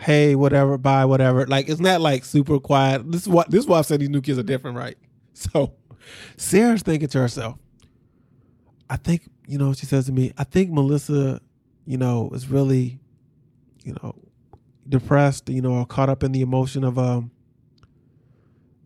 [0.00, 1.46] hey whatever, bye whatever.
[1.46, 3.10] Like it's not like super quiet.
[3.10, 4.96] This is what this is why I said these new kids are different, right?
[5.34, 5.74] So
[6.36, 7.58] Sarah's thinking to herself,
[8.90, 11.40] I think you know she says to me, I think Melissa,
[11.86, 12.98] you know, is really,
[13.84, 14.16] you know,
[14.88, 17.30] depressed, you know, or caught up in the emotion of um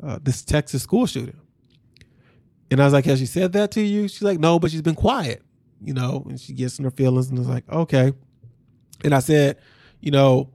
[0.02, 1.36] uh, this Texas school shooting.
[2.70, 4.08] And I was like, has she said that to you?
[4.08, 5.42] She's like, no, but she's been quiet,
[5.84, 8.12] you know, and she gets in her feelings and it's like, okay.
[9.04, 9.58] And I said,
[10.00, 10.50] you know,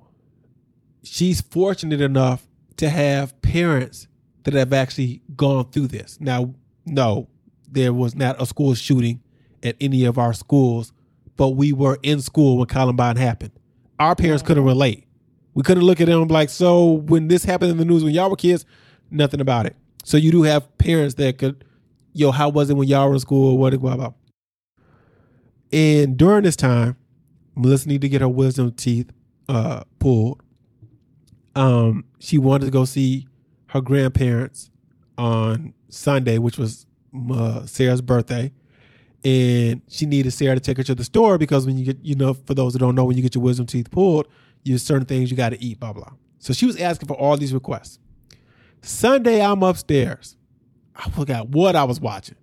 [1.04, 4.08] she's fortunate enough to have parents
[4.44, 6.20] that have actually gone through this.
[6.20, 6.54] Now,
[6.86, 7.28] no,
[7.70, 9.22] there was not a school shooting
[9.64, 10.94] at any of our schools,
[11.36, 13.52] but we were in school when Columbine happened.
[14.00, 15.07] Our parents couldn't relate.
[15.58, 18.30] We couldn't look at them like, so when this happened in the news when y'all
[18.30, 18.64] were kids,
[19.10, 19.76] nothing about it.
[20.04, 21.66] So you do have parents that could,
[22.14, 23.58] yo, how was it when y'all were in school?
[23.58, 24.14] What, blah, blah.
[25.74, 26.96] And during this time,
[27.56, 29.12] Melissa needed to get her wisdom teeth
[29.50, 30.44] uh, pulled.
[31.56, 33.28] Um, she wanted to go see
[33.70, 34.70] her grandparents
[35.18, 36.86] on Sunday, which was
[37.32, 38.52] uh, Sarah's birthday,
[39.26, 42.14] and she needed Sarah to take her to the store because when you get, you
[42.14, 44.28] know, for those that don't know, when you get your wisdom teeth pulled,
[44.68, 46.12] there's certain things you got to eat, blah blah.
[46.40, 48.00] So she was asking for all these requests.
[48.82, 50.36] Sunday, I'm upstairs.
[50.96, 52.38] I forgot what I was watching.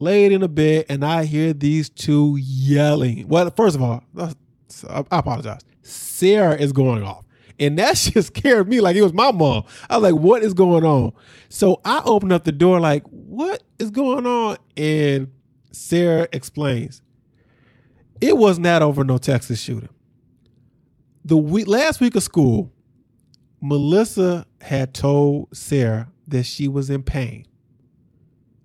[0.00, 3.26] Laid in a bed, and I hear these two yelling.
[3.28, 5.62] Well, first of all, I apologize.
[5.82, 7.24] Sarah is going off.
[7.58, 9.64] And that shit scared me like it was my mom.
[9.90, 11.12] I was like, what is going on?
[11.48, 14.58] So I opened up the door, like, what is going on?
[14.76, 15.32] And
[15.72, 17.02] Sarah explains.
[18.20, 19.90] It was not over no Texas shooting.
[21.28, 22.72] The week last week of school,
[23.60, 27.46] Melissa had told Sarah that she was in pain.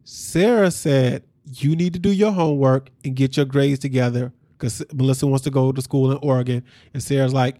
[0.05, 5.27] Sarah said, You need to do your homework and get your grades together because Melissa
[5.27, 6.63] wants to go to school in Oregon.
[6.93, 7.57] And Sarah's like,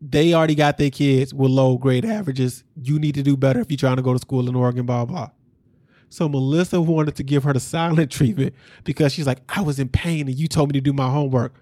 [0.00, 2.62] They already got their kids with low grade averages.
[2.80, 5.06] You need to do better if you're trying to go to school in Oregon, blah,
[5.06, 5.30] blah.
[6.08, 9.88] So Melissa wanted to give her the silent treatment because she's like, I was in
[9.88, 11.52] pain and you told me to do my homework.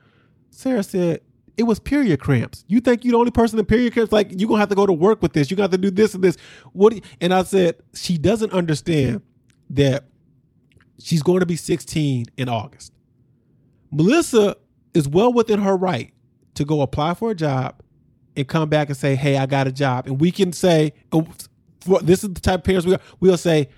[0.50, 1.22] Sarah said,
[1.56, 2.64] it was period cramps.
[2.68, 4.12] You think you're the only person in period cramps?
[4.12, 5.50] Like you're gonna have to go to work with this.
[5.50, 6.36] You got to do this and this.
[6.72, 6.90] What?
[6.90, 9.22] do you-" And I said she doesn't understand
[9.70, 10.04] that
[10.98, 12.92] she's going to be 16 in August.
[13.90, 14.56] Melissa
[14.94, 16.12] is well within her right
[16.54, 17.76] to go apply for a job
[18.36, 21.26] and come back and say, "Hey, I got a job," and we can say, oh,
[22.02, 23.68] "This is the type of parents we are." We'll say,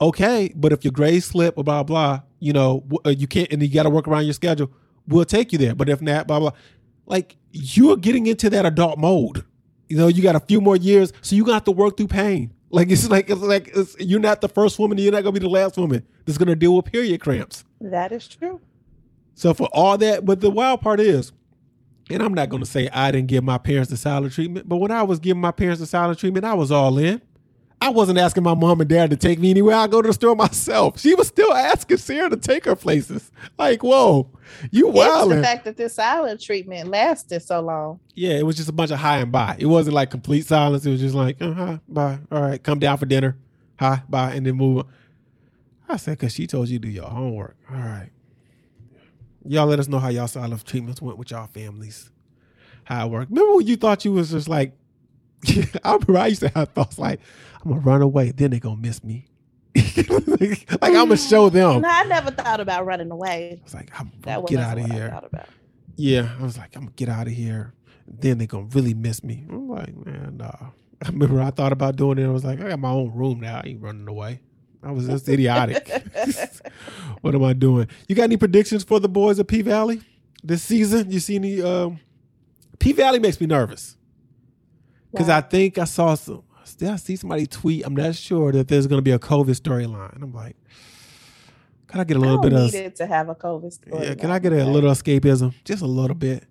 [0.00, 3.62] "Okay, but if your grades slip or blah blah, you know, uh, you can't, and
[3.62, 4.70] you got to work around your schedule.
[5.08, 5.74] We'll take you there.
[5.74, 6.52] But if not, blah blah."
[7.12, 9.44] Like you're getting into that adult mode.
[9.90, 12.54] You know, you got a few more years, so you got to work through pain.
[12.70, 15.40] Like it's like it's like it's, you're not the first woman, you're not gonna be
[15.40, 17.64] the last woman that's gonna deal with period cramps.
[17.82, 18.62] that is true.
[19.34, 21.32] So for all that, but the wild part is,
[22.08, 24.90] and I'm not to say I didn't give my parents the silent treatment, but when
[24.90, 27.20] I was giving my parents the silent treatment, I was all in.
[27.82, 29.74] I wasn't asking my mom and dad to take me anywhere.
[29.74, 31.00] I go to the store myself.
[31.00, 33.32] She was still asking Sarah to take her places.
[33.58, 34.30] Like, whoa,
[34.70, 37.98] you It's the fact that this silent treatment lasted so long.
[38.14, 39.56] Yeah, it was just a bunch of hi and bye.
[39.58, 40.86] It wasn't like complete silence.
[40.86, 42.20] It was just like, uh huh, bye.
[42.30, 43.36] All right, come down for dinner.
[43.80, 44.78] Hi, bye, and then move.
[44.78, 44.86] on.
[45.88, 47.56] I said, because she told you to do your homework.
[47.68, 48.10] All right.
[49.44, 52.12] Y'all let us know how y'all silent treatments went with y'all families.
[52.84, 53.30] How it worked.
[53.30, 54.72] Remember when you thought you was just like,
[55.48, 57.20] I remember I used to have thoughts like,
[57.64, 58.32] I'm to run away.
[58.32, 59.26] Then they're to miss me.
[59.76, 61.82] like, I'm to show them.
[61.82, 63.58] No, I never thought about running away.
[63.60, 65.46] I was like, I'm That gonna get out of what I here.
[65.96, 67.74] Yeah, I was like, I'm gonna get out of here.
[68.06, 69.46] Then they're gonna really miss me.
[69.48, 70.50] I'm like, man, nah.
[71.04, 72.24] I remember I thought about doing it.
[72.24, 73.60] I was like, I got my own room now.
[73.64, 74.40] I ain't running away.
[74.82, 75.88] I was just idiotic.
[77.20, 77.88] what am I doing?
[78.08, 80.02] You got any predictions for the boys of P Valley
[80.42, 81.10] this season?
[81.10, 81.62] You see any?
[81.62, 82.00] Um,
[82.78, 83.96] P Valley makes me nervous
[85.12, 85.28] because?
[85.28, 86.42] I think I saw some.
[86.74, 87.84] Did I see somebody tweet?
[87.86, 90.22] I'm not sure that there's gonna be a COVID storyline.
[90.22, 90.56] I'm like,
[91.88, 92.72] can I get a little bit of?
[92.72, 94.06] need it to have a COVID story.
[94.06, 95.54] Yeah, can I get a little escapism?
[95.64, 96.44] Just a little bit.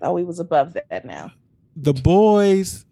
[0.00, 1.30] Oh, we was above that now.
[1.76, 2.84] the boys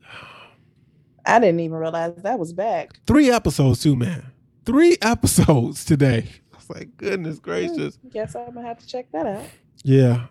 [1.26, 2.92] I didn't even realize that was back.
[3.06, 4.24] three episodes too man
[4.64, 9.26] three episodes today i was like goodness gracious Guess I'm gonna have to check that
[9.26, 9.44] out.
[9.84, 10.26] yeah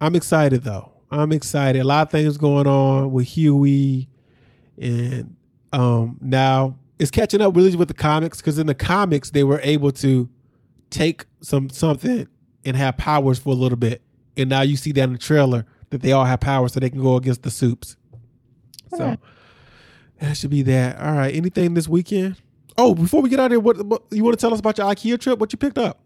[0.00, 1.80] i'm excited though I'm excited.
[1.80, 4.08] A lot of things going on with Hughie,
[4.76, 5.35] and
[5.72, 9.60] um, now it's catching up really with the comics because in the comics they were
[9.62, 10.28] able to
[10.90, 12.28] take some something
[12.64, 14.02] and have powers for a little bit,
[14.36, 16.90] and now you see that in the trailer that they all have powers so they
[16.90, 17.96] can go against the supes.
[18.96, 19.16] So
[20.20, 20.98] that should be that.
[21.00, 21.34] All right.
[21.34, 22.36] Anything this weekend?
[22.78, 24.78] Oh, before we get out of here, what, what you want to tell us about
[24.78, 25.38] your IKEA trip?
[25.38, 26.00] What you picked up?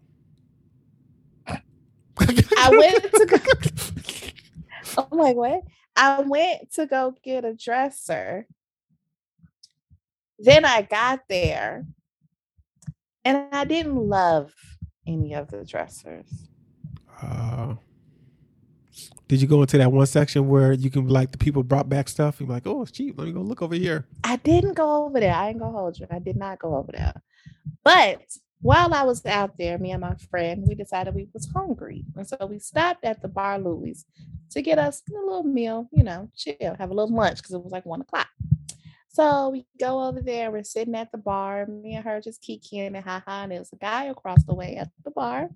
[2.57, 5.03] I went to go.
[5.11, 5.63] I'm like, what?
[5.95, 8.47] I went to go get a dresser.
[10.43, 11.85] Then I got there
[13.23, 14.53] and I didn't love
[15.05, 16.49] any of the dressers.
[17.21, 17.75] Uh,
[19.27, 22.09] did you go into that one section where you can like the people brought back
[22.09, 22.39] stuff?
[22.39, 23.17] You're like, oh, it's cheap.
[23.17, 24.05] Let me go look over here.
[24.23, 25.33] I didn't go over there.
[25.33, 26.07] I ain't gonna hold you.
[26.09, 27.21] I did not go over there.
[27.83, 28.21] But
[28.61, 32.03] while I was out there, me and my friend, we decided we was hungry.
[32.15, 33.95] And so we stopped at the Bar Louie
[34.51, 37.63] to get us a little meal, you know, chill, have a little lunch because it
[37.63, 38.27] was like one o'clock.
[39.13, 42.95] So we go over there, we're sitting at the bar, me and her just kikiing
[42.95, 43.43] and ha ha.
[43.43, 45.49] And there was a guy across the way at the bar.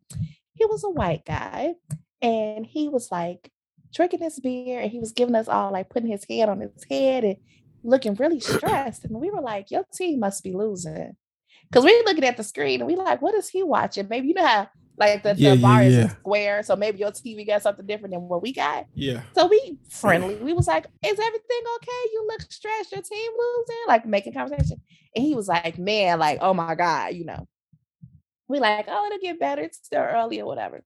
[0.54, 1.76] He was a white guy.
[2.22, 3.52] And he was like
[3.94, 6.86] drinking his beer and he was giving us all like putting his hand on his
[6.90, 7.38] head and
[7.84, 9.06] looking really stressed.
[9.06, 11.16] And we were like, Your team must be losing.
[11.72, 14.08] Cause we're looking at the screen and we like, what is he watching?
[14.08, 17.12] Maybe you know how like the, Yeah, the bar yeah, is square, so maybe your
[17.12, 18.86] TV got something different than what we got.
[18.94, 19.22] Yeah.
[19.34, 20.36] So we friendly.
[20.36, 22.10] We was like, "Is everything okay?
[22.14, 22.92] You look stressed.
[22.92, 24.82] Your team losing." Like making conversation,
[25.16, 27.48] and he was like, "Man, like, oh my god, you know."
[28.48, 29.64] We like, "Oh, it'll get better.
[29.64, 30.84] It's still early or whatever."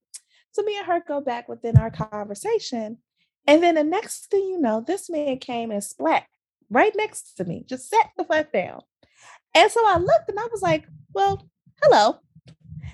[0.51, 2.97] So me and her go back within our conversation,
[3.45, 6.26] and then the next thing you know, this man came and splat
[6.70, 8.82] right next to me, just sat the fuck down.
[9.55, 11.47] And so I looked and I was like, "Well,
[11.84, 12.20] hello."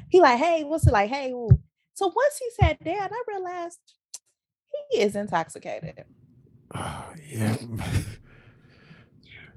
[0.10, 1.10] He like, "Hey, what's it like?
[1.10, 1.49] Hey." ooh."
[1.93, 3.80] So once he sat down, I realized
[4.91, 6.03] he is intoxicated.
[6.74, 7.56] Oh, yeah.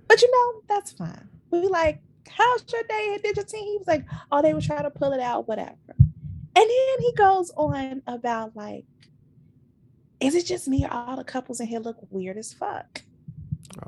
[0.09, 1.29] But you know, that's fine.
[1.51, 3.65] We like, how's your day at Digital Team?
[3.65, 5.77] He was like, oh, they were trying to pull it out, whatever.
[5.99, 6.09] And
[6.55, 8.85] then he goes on about like,
[10.21, 13.03] is it just me or all the couples in here look weird as fuck?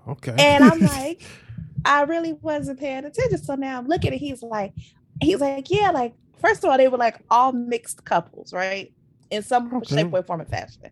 [0.07, 0.35] Oh, okay.
[0.39, 1.23] And I'm like,
[1.85, 3.43] I really wasn't paying attention.
[3.43, 4.75] So now I'm looking and he's like,
[5.23, 8.93] he's like, yeah, like, first of all, they were like all mixed couples, right?
[9.31, 9.97] In some Okay.
[9.97, 10.91] shape, way, form, and fashion.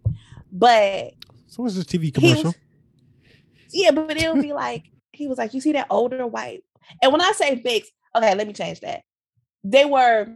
[0.52, 1.12] But
[1.46, 2.44] so what's this TV commercial?
[2.44, 2.56] was,
[3.72, 6.62] yeah, but it would be like he was like, you see that older white,
[7.02, 9.02] and when I say mixed, okay, let me change that.
[9.64, 10.28] They were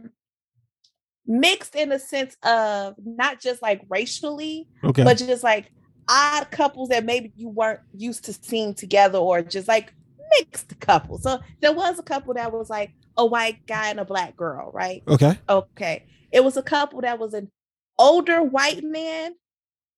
[1.25, 5.03] mixed in the sense of not just like racially, okay.
[5.03, 5.71] but just like
[6.09, 9.93] odd couples that maybe you weren't used to seeing together, or just like
[10.37, 11.23] mixed couples.
[11.23, 14.71] So there was a couple that was like a white guy and a black girl,
[14.73, 15.03] right?
[15.07, 15.37] okay.
[15.47, 16.05] Okay.
[16.31, 17.51] It was a couple that was an
[17.99, 19.35] older white man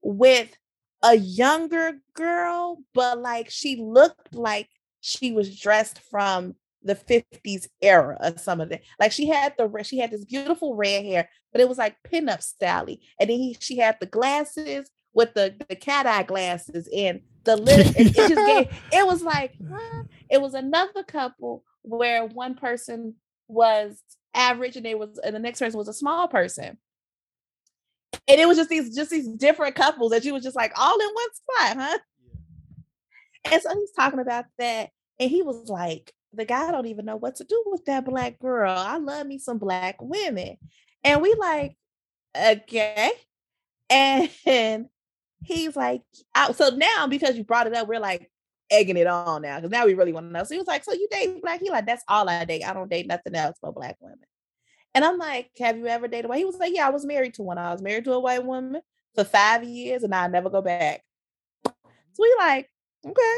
[0.01, 0.55] with
[1.01, 4.70] a younger girl, but like she looked like
[5.01, 8.82] she was dressed from the 50s era or some of that.
[8.99, 12.41] Like she had the she had this beautiful red hair, but it was like pinup
[12.41, 12.88] style.
[13.20, 17.55] And then he, she had the glasses with the, the cat eye glasses and the
[17.57, 20.03] little it, it just gave it was like huh?
[20.30, 23.15] it was another couple where one person
[23.47, 24.01] was
[24.33, 26.77] average and they was and the next person was a small person.
[28.27, 30.99] And it was just these just these different couples that you was just like all
[30.99, 31.99] in one spot huh?
[33.51, 37.15] And so he's talking about that and he was like the guy don't even know
[37.15, 38.73] what to do with that black girl.
[38.75, 40.57] I love me some black women.
[41.03, 41.77] And we like
[42.36, 43.11] okay.
[43.89, 44.29] And
[45.43, 46.01] he's like
[46.33, 48.31] out so now because you brought it up we're like
[48.72, 50.84] egging it on now because now we really want to know so he was like
[50.84, 53.57] so you date black he like that's all i date i don't date nothing else
[53.61, 54.18] but black women
[54.95, 56.38] and I'm like, have you ever dated white?
[56.38, 57.57] He was like, yeah, I was married to one.
[57.57, 58.82] I was married to a white woman
[59.13, 61.03] for five years and I never go back.
[61.66, 61.74] So
[62.18, 62.70] we like,
[63.05, 63.38] okay.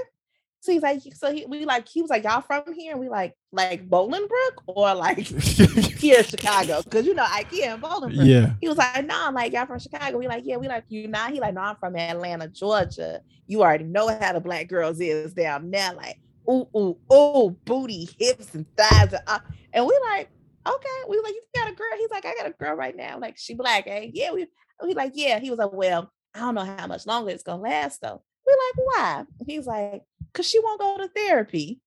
[0.67, 2.91] So he's like, so he, we like, he was like, y'all from here?
[2.91, 5.19] And we like, like Bolingbrook or like
[5.97, 6.81] here in Chicago?
[6.83, 8.27] Because you know, IKEA and Bolingbrook.
[8.27, 8.51] yeah.
[8.59, 10.17] He was like, no, nah, like y'all from Chicago.
[10.17, 11.31] We like, yeah, we like you not.
[11.31, 13.21] He like, no, I'm from Atlanta, Georgia.
[13.45, 15.93] You already know how the black girls is down there.
[15.93, 19.13] Like, ooh, ooh, ooh, booty, hips, and thighs.
[19.13, 19.39] And, uh,
[19.71, 20.27] and we like,
[20.67, 20.99] okay.
[21.07, 21.87] We like, you got a girl?
[21.97, 23.19] He's like, I got a girl right now.
[23.19, 24.09] Like, she black, eh?
[24.11, 24.33] Yeah.
[24.33, 24.47] We
[24.83, 25.39] we like, yeah.
[25.39, 28.21] He was like, well, I don't know how much longer it's gonna last though.
[28.45, 29.23] We like, why?
[29.45, 30.03] He's like,
[30.33, 31.79] cause she won't go to therapy.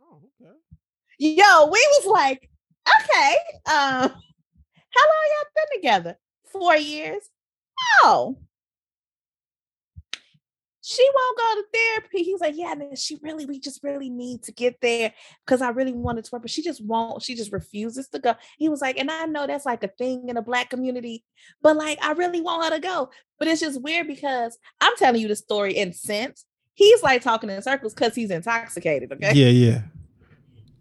[0.00, 0.54] Oh, okay.
[1.18, 2.48] Yo, we was like,
[3.00, 3.36] okay.
[3.66, 4.10] Um,
[4.94, 6.18] how long y'all been together?
[6.50, 7.22] Four years.
[8.04, 8.36] Oh.
[10.84, 12.22] she won't go to therapy.
[12.24, 15.14] He's like, yeah, man, she really, we just really need to get there
[15.46, 18.34] because I really wanted to work, but she just won't, she just refuses to go.
[18.58, 21.24] He was like, and I know that's like a thing in the black community,
[21.62, 23.10] but like, I really want her to go.
[23.38, 26.44] But it's just weird because I'm telling you the story in sense.
[26.74, 29.12] He's like talking in circles because he's intoxicated.
[29.12, 29.32] Okay.
[29.34, 29.82] Yeah, yeah.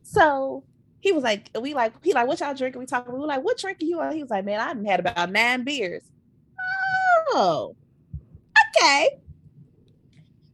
[0.04, 0.64] So
[1.00, 2.80] he was like, we like, he like, what y'all drinking?
[2.80, 3.14] We talking.
[3.14, 4.02] We were like, what drinking you?
[4.12, 6.04] He was like, man, I had about nine beers.
[7.34, 7.76] Oh,
[8.78, 9.10] okay.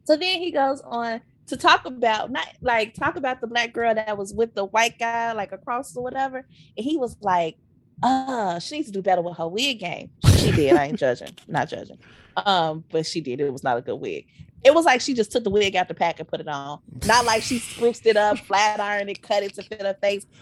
[0.04, 3.94] So then he goes on to talk about not like talk about the black girl
[3.94, 6.46] that was with the white guy like across or whatever.
[6.76, 7.56] And he was like,
[8.02, 10.10] uh, she needs to do better with her wig game.
[10.36, 10.74] She did.
[10.74, 11.98] I ain't judging, not judging.
[12.36, 13.40] Um, but she did.
[13.40, 14.26] It was not a good wig.
[14.64, 16.80] It was like she just took the wig out the pack and put it on.
[17.06, 20.26] Not like she spruced it up, flat ironed it, cut it to fit her face.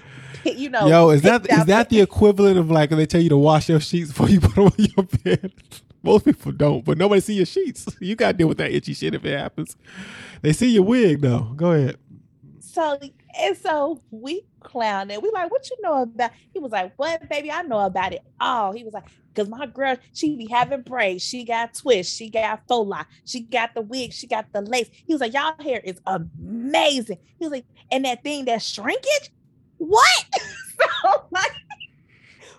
[0.45, 0.87] You know.
[0.87, 3.81] Yo, is that is that the equivalent of like they tell you to wash your
[3.81, 5.53] sheets before you put them on your bed?
[6.05, 7.87] Most people don't, but nobody see your sheets.
[8.01, 9.77] You got to deal with that itchy shit if it happens.
[10.43, 11.53] They see your wig though.
[11.57, 11.97] Go ahead.
[12.61, 12.97] So
[13.39, 16.33] and so we clown and we like, what you know about?
[16.53, 17.51] He was like, what, baby?
[17.51, 18.73] I know about it all.
[18.73, 22.63] He was like, because my girl, she be having braids, she got twists, she got
[22.69, 24.91] faux lie, she got the wig, she got the lace.
[24.93, 27.19] He was like, y'all hair is amazing.
[27.39, 29.31] He was like, and that thing that shrinkage,
[29.79, 30.25] what?
[30.33, 31.53] so like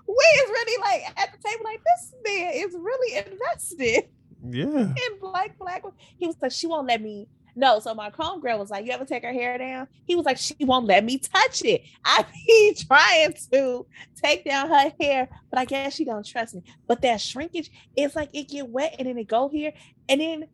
[0.07, 4.09] we is really like at the table, like this man is really invested.
[4.49, 4.65] Yeah.
[4.65, 5.83] In black, black.
[6.17, 7.27] He was like, she won't let me.
[7.57, 10.37] No, so my girl was like, "You ever take her hair down?" He was like,
[10.37, 13.85] "She won't let me touch it." I be trying to
[14.23, 16.61] take down her hair, but I guess she don't trust me.
[16.85, 19.73] But that shrinkage, it's like it get wet and then it go here,
[20.07, 20.45] and then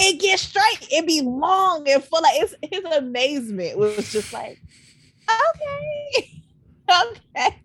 [0.00, 0.88] it gets straight.
[0.90, 2.20] It be long and full.
[2.20, 4.60] Like it's his amazement was just like,
[5.30, 6.42] okay,
[6.90, 7.62] okay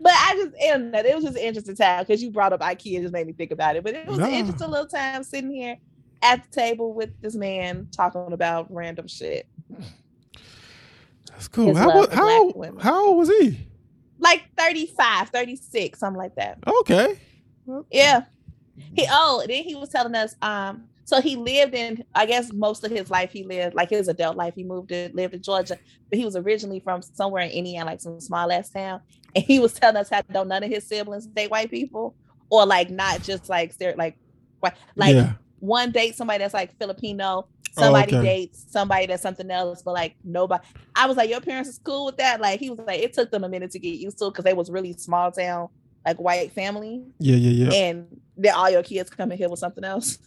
[0.00, 3.02] but I just and it was just an interesting time because you brought up IKEA,
[3.02, 3.84] just made me think about it.
[3.84, 4.24] But it was no.
[4.24, 5.76] an interesting little time sitting here
[6.22, 9.48] at the table with this man talking about random shit.
[11.30, 11.74] That's cool.
[11.74, 13.66] How, how, how old was he?
[14.18, 16.58] Like 35, 36, something like that.
[16.66, 17.18] Okay.
[17.90, 18.22] Yeah.
[18.94, 22.84] He oh, then he was telling us um so he lived in, I guess, most
[22.84, 25.78] of his life he lived, like his adult life, he moved to lived in Georgia,
[26.10, 29.00] but he was originally from somewhere in Indiana, like some small ass town.
[29.34, 32.14] And he was telling us how don't none of his siblings date white people,
[32.50, 34.18] or like not just like they're like
[34.60, 35.32] white, like yeah.
[35.60, 38.26] One date somebody that's like Filipino, oh, somebody oh, okay.
[38.26, 40.64] dates somebody that's something else, but like nobody.
[40.94, 42.40] I was like, your parents is cool with that.
[42.40, 44.54] Like he was like, it took them a minute to get used to because they
[44.54, 45.68] was really small town,
[46.06, 47.04] like white family.
[47.18, 47.78] Yeah, yeah, yeah.
[47.78, 50.18] And then all your kids coming here with something else.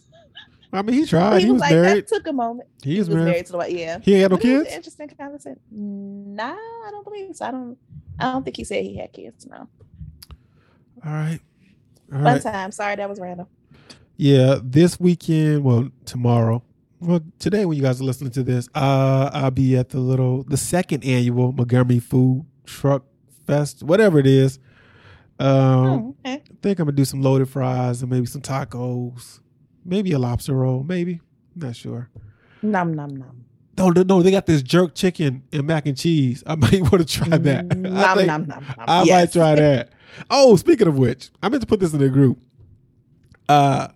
[0.72, 1.40] I mean, he tried.
[1.40, 2.04] He, he was, was, like, married.
[2.04, 2.68] That took a moment.
[2.82, 3.24] He, he was married.
[3.24, 3.72] married to the wife.
[3.72, 3.98] Yeah.
[4.02, 4.70] He had no kids.
[4.70, 5.60] interesting conversation.
[5.70, 7.46] Nah, I don't believe so.
[7.46, 7.76] I don't.
[8.18, 9.46] I don't think he said he had kids.
[9.46, 9.68] No.
[11.04, 11.40] All right.
[12.12, 12.42] All One right.
[12.42, 12.72] time.
[12.72, 13.46] Sorry, that was random.
[14.22, 15.64] Yeah, this weekend.
[15.64, 16.62] Well, tomorrow.
[17.00, 20.44] Well, today when you guys are listening to this, uh, I'll be at the little
[20.44, 23.04] the second annual Montgomery Food Truck
[23.48, 24.60] Fest, whatever it is.
[25.40, 26.34] Um, oh, okay.
[26.34, 29.40] I think I'm gonna do some loaded fries and maybe some tacos
[29.84, 31.20] maybe a lobster roll, maybe.
[31.54, 32.08] I'm not sure.
[32.62, 33.44] Nom nom nom.
[33.78, 36.44] No, no, no, they got this jerk chicken and mac and cheese.
[36.46, 37.76] I might want to try that.
[37.76, 38.74] Nom, I, think, nom, nom, nom.
[38.78, 39.34] I yes.
[39.34, 39.92] might try that.
[40.30, 42.38] Oh, speaking of which, I meant to put this in the group.
[43.48, 43.88] Uh,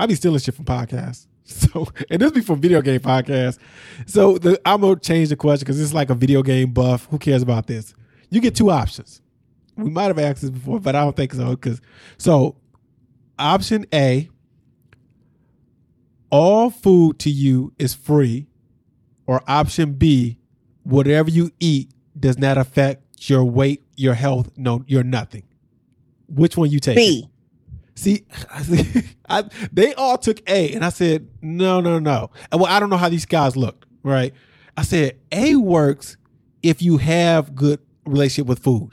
[0.00, 1.26] I be stealing shit from podcasts.
[1.42, 3.58] So, and this be from video game podcasts.
[4.06, 7.06] So, the, I'm gonna change the question because it's like a video game buff.
[7.10, 7.92] Who cares about this?
[8.30, 9.20] You get two options.
[9.76, 11.50] We might have asked this before, but I don't think so.
[11.50, 11.80] Because
[12.18, 12.54] so,
[13.36, 14.28] option A
[16.30, 18.46] all food to you is free,
[19.26, 20.38] or option B,
[20.84, 25.42] whatever you eat does not affect your weight, your health, no, you're nothing.
[26.28, 26.96] Which one you take?
[26.96, 27.28] B.
[28.00, 28.24] See,
[29.28, 32.30] I, they all took A, and I said, no, no, no.
[32.50, 34.32] And well, I don't know how these guys look, right?
[34.76, 36.16] I said A works
[36.62, 38.92] if you have good relationship with food.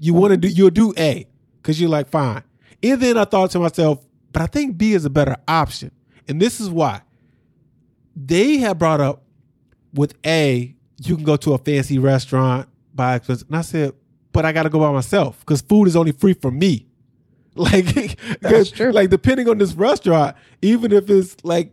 [0.00, 1.26] You want to do, you'll do A
[1.56, 2.42] because you're like, fine.
[2.82, 5.90] And then I thought to myself, but I think B is a better option
[6.28, 7.00] and this is why
[8.14, 9.22] they have brought up
[9.94, 13.48] with A, you can go to a fancy restaurant, buy expensive.
[13.48, 13.92] And I said,
[14.32, 16.86] but I got to go by myself because food is only free for me.
[17.72, 18.92] Like, That's true.
[18.92, 21.72] like depending on this restaurant, even if it's like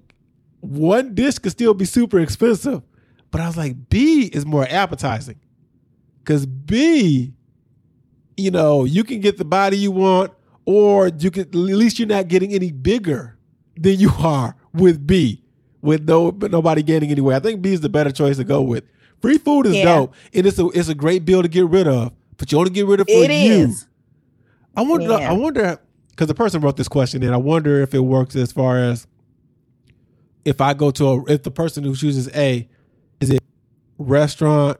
[0.62, 2.82] one dish could still be super expensive.
[3.30, 5.40] But I was like, B is more appetizing
[6.20, 7.34] because B,
[8.36, 10.32] you know, you can get the body you want,
[10.66, 13.38] or you can at least you're not getting any bigger
[13.78, 15.44] than you are with B,
[15.82, 17.36] with no but nobody getting anywhere.
[17.36, 18.86] I think B is the better choice to go with.
[19.22, 19.86] Free food is yeah.
[19.86, 22.72] dope, and it's a it's a great bill to get rid of, but you only
[22.72, 23.54] get rid of for it you.
[23.68, 23.88] Is.
[24.76, 25.08] I wonder.
[25.08, 25.30] Yeah.
[25.30, 25.80] I wonder
[26.12, 29.08] because the person wrote this question, and I wonder if it works as far as
[30.44, 32.68] if I go to a if the person who chooses A,
[33.20, 33.44] is it
[33.98, 34.78] restaurant,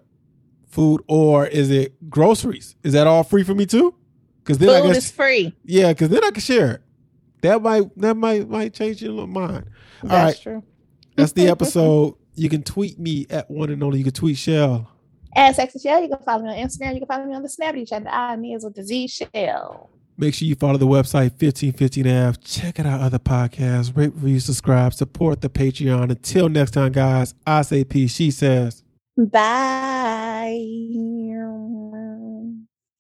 [0.68, 2.76] food, or is it groceries?
[2.84, 3.96] Is that all free for me too?
[4.44, 5.56] Because then Food I guess is free.
[5.64, 6.82] yeah, because then I can share it.
[7.42, 9.66] That might that might might change your mind.
[10.04, 10.64] All right, That's true.
[11.16, 12.16] that's the episode.
[12.36, 13.98] You can tweet me at one and only.
[14.00, 14.90] You can tweet Shell.
[15.36, 16.94] As Sexy Shell, you can follow me on Instagram.
[16.94, 18.08] You can follow me on the Snapchat chat.
[18.10, 19.90] I me is with the Z Shell.
[20.18, 22.38] Make sure you follow the website 1515 Ave.
[22.42, 23.96] Check out our other podcasts.
[23.96, 26.10] Rate, review, subscribe, support the Patreon.
[26.10, 28.16] Until next time, guys, I say peace.
[28.16, 28.82] She says.
[29.18, 30.58] Bye.